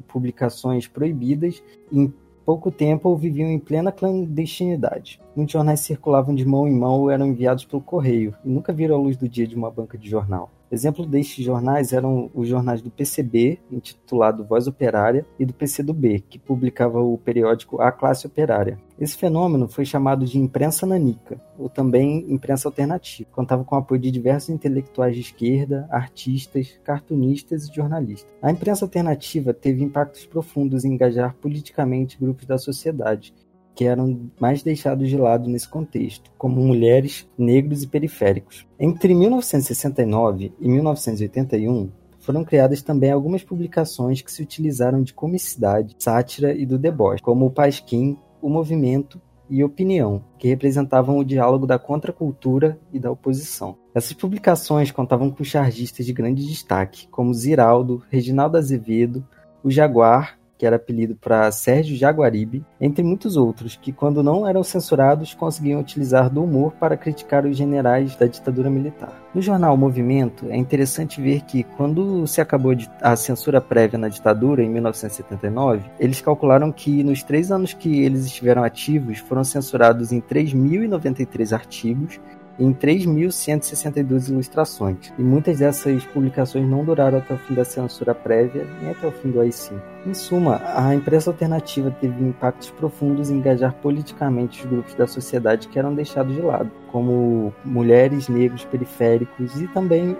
publicações 0.06 0.86
proibidas 0.86 1.62
e 1.90 2.00
em 2.00 2.14
pouco 2.44 2.70
tempo 2.70 3.14
viviam 3.14 3.50
em 3.50 3.58
plena 3.58 3.92
clandestinidade. 3.92 5.20
Muitos 5.36 5.52
jornais 5.52 5.80
circulavam 5.80 6.34
de 6.34 6.46
mão 6.46 6.66
em 6.66 6.74
mão 6.74 7.00
ou 7.00 7.10
eram 7.10 7.26
enviados 7.26 7.64
pelo 7.64 7.82
correio 7.82 8.34
e 8.44 8.48
nunca 8.48 8.72
viram 8.72 8.96
a 8.96 8.98
luz 8.98 9.16
do 9.16 9.28
dia 9.28 9.46
de 9.46 9.54
uma 9.54 9.70
banca 9.70 9.98
de 9.98 10.08
jornal. 10.08 10.50
Exemplo 10.70 11.06
destes 11.06 11.44
jornais 11.44 11.92
eram 11.92 12.30
os 12.34 12.46
jornais 12.46 12.82
do 12.82 12.90
PCB, 12.90 13.58
intitulado 13.70 14.44
Voz 14.44 14.66
Operária, 14.66 15.24
e 15.38 15.46
do 15.46 15.54
PCdoB, 15.54 16.20
que 16.28 16.38
publicava 16.38 17.00
o 17.00 17.16
periódico 17.16 17.80
A 17.80 17.90
Classe 17.90 18.26
Operária. 18.26 18.78
Esse 18.98 19.16
fenômeno 19.16 19.68
foi 19.68 19.84
chamado 19.84 20.26
de 20.26 20.38
imprensa 20.38 20.84
nanica, 20.84 21.40
ou 21.58 21.68
também 21.68 22.26
imprensa 22.28 22.68
alternativa. 22.68 23.30
Contava 23.32 23.64
com 23.64 23.74
o 23.74 23.78
apoio 23.78 24.00
de 24.00 24.10
diversos 24.10 24.50
intelectuais 24.50 25.14
de 25.14 25.22
esquerda, 25.22 25.88
artistas, 25.90 26.78
cartunistas 26.84 27.66
e 27.66 27.74
jornalistas. 27.74 28.30
A 28.42 28.50
imprensa 28.50 28.84
alternativa 28.84 29.54
teve 29.54 29.82
impactos 29.82 30.26
profundos 30.26 30.84
em 30.84 30.92
engajar 30.92 31.34
politicamente 31.40 32.18
grupos 32.18 32.44
da 32.44 32.58
sociedade, 32.58 33.32
que 33.78 33.84
eram 33.84 34.28
mais 34.40 34.60
deixados 34.60 35.08
de 35.08 35.16
lado 35.16 35.48
nesse 35.48 35.68
contexto, 35.68 36.32
como 36.36 36.60
mulheres, 36.60 37.28
negros 37.38 37.84
e 37.84 37.86
periféricos. 37.86 38.66
Entre 38.76 39.14
1969 39.14 40.52
e 40.58 40.68
1981, 40.68 41.88
foram 42.18 42.44
criadas 42.44 42.82
também 42.82 43.12
algumas 43.12 43.44
publicações 43.44 44.20
que 44.20 44.32
se 44.32 44.42
utilizaram 44.42 45.00
de 45.00 45.14
comicidade, 45.14 45.94
sátira 45.96 46.52
e 46.52 46.66
do 46.66 46.76
deboche, 46.76 47.22
como 47.22 47.46
o 47.46 47.52
Pasquim, 47.52 48.18
o 48.42 48.50
Movimento 48.50 49.22
e 49.48 49.62
Opinião, 49.62 50.24
que 50.40 50.48
representavam 50.48 51.16
o 51.16 51.24
diálogo 51.24 51.64
da 51.64 51.78
contracultura 51.78 52.80
e 52.92 52.98
da 52.98 53.12
oposição. 53.12 53.76
Essas 53.94 54.12
publicações 54.12 54.90
contavam 54.90 55.30
com 55.30 55.44
chargistas 55.44 56.04
de 56.04 56.12
grande 56.12 56.44
destaque, 56.44 57.06
como 57.12 57.32
Ziraldo, 57.32 58.02
Reginaldo 58.10 58.56
Azevedo, 58.56 59.24
o 59.62 59.70
Jaguar 59.70 60.37
que 60.58 60.66
era 60.66 60.76
apelido 60.76 61.14
para 61.14 61.50
Sérgio 61.52 61.96
Jaguaribe, 61.96 62.66
entre 62.80 63.04
muitos 63.04 63.36
outros, 63.36 63.78
que 63.80 63.92
quando 63.92 64.22
não 64.22 64.46
eram 64.46 64.64
censurados 64.64 65.32
conseguiam 65.32 65.80
utilizar 65.80 66.28
do 66.28 66.42
humor 66.42 66.72
para 66.72 66.96
criticar 66.96 67.46
os 67.46 67.56
generais 67.56 68.16
da 68.16 68.26
ditadura 68.26 68.68
militar. 68.68 69.22
No 69.34 69.40
jornal 69.40 69.76
Movimento, 69.76 70.46
é 70.48 70.56
interessante 70.56 71.20
ver 71.20 71.42
que 71.42 71.62
quando 71.62 72.26
se 72.26 72.40
acabou 72.40 72.74
a 73.00 73.14
censura 73.14 73.60
prévia 73.60 73.98
na 73.98 74.08
ditadura, 74.08 74.62
em 74.62 74.68
1979, 74.68 75.88
eles 76.00 76.20
calcularam 76.20 76.72
que 76.72 77.04
nos 77.04 77.22
três 77.22 77.52
anos 77.52 77.72
que 77.72 78.02
eles 78.02 78.24
estiveram 78.24 78.64
ativos 78.64 79.18
foram 79.18 79.44
censurados 79.44 80.12
em 80.12 80.20
3.093 80.20 81.52
artigos 81.52 82.18
em 82.58 82.72
3.162 82.72 84.28
ilustrações, 84.28 85.12
e 85.18 85.22
muitas 85.22 85.58
dessas 85.58 86.04
publicações 86.06 86.68
não 86.68 86.84
duraram 86.84 87.18
até 87.18 87.34
o 87.34 87.38
fim 87.38 87.54
da 87.54 87.64
censura 87.64 88.14
prévia 88.14 88.66
nem 88.82 88.90
até 88.90 89.06
o 89.06 89.12
fim 89.12 89.30
do 89.30 89.40
AI-5. 89.40 89.80
Em 90.06 90.14
suma, 90.14 90.60
a 90.74 90.94
imprensa 90.94 91.30
alternativa 91.30 91.90
teve 91.90 92.22
impactos 92.24 92.70
profundos 92.70 93.30
em 93.30 93.36
engajar 93.36 93.74
politicamente 93.74 94.64
os 94.64 94.70
grupos 94.70 94.94
da 94.94 95.06
sociedade 95.06 95.68
que 95.68 95.78
eram 95.78 95.94
deixados 95.94 96.34
de 96.34 96.42
lado, 96.42 96.70
como 96.90 97.52
mulheres, 97.64 98.28
negros, 98.28 98.64
periféricos 98.64 99.60
e 99.60 99.68
também 99.68 100.16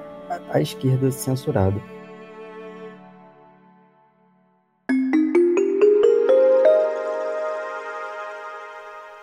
a 0.50 0.60
esquerda 0.60 1.10
censurada. 1.10 1.80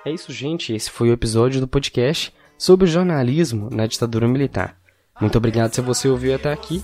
É 0.04 0.12
isso, 0.12 0.32
gente. 0.32 0.72
Esse 0.72 0.92
foi 0.92 1.10
o 1.10 1.14
episódio 1.14 1.60
do 1.60 1.68
podcast 1.68 2.32
sobre 2.58 2.86
o 2.86 2.90
jornalismo 2.90 3.70
na 3.70 3.86
ditadura 3.88 4.28
militar. 4.28 4.78
Muito 5.20 5.38
obrigado 5.38 5.74
se 5.74 5.82
você 5.82 6.08
ouviu 6.08 6.36
até 6.36 6.52
aqui. 6.52 6.84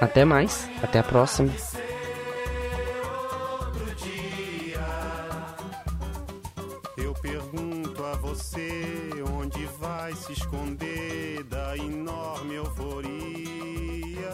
Até 0.00 0.24
mais, 0.24 0.68
até 0.82 0.98
a 0.98 1.02
próxima. 1.02 1.52
Eu 6.96 7.12
pergunto 7.14 8.02
a 8.04 8.14
você 8.16 8.82
onde 9.36 9.64
vai 9.78 10.14
se 10.14 10.32
esconder 10.32 11.44
da 11.44 11.76
enorme 11.76 12.54
euforia. 12.54 14.30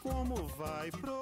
Como 0.00 0.46
vai 0.58 0.90
proibir 0.90 1.21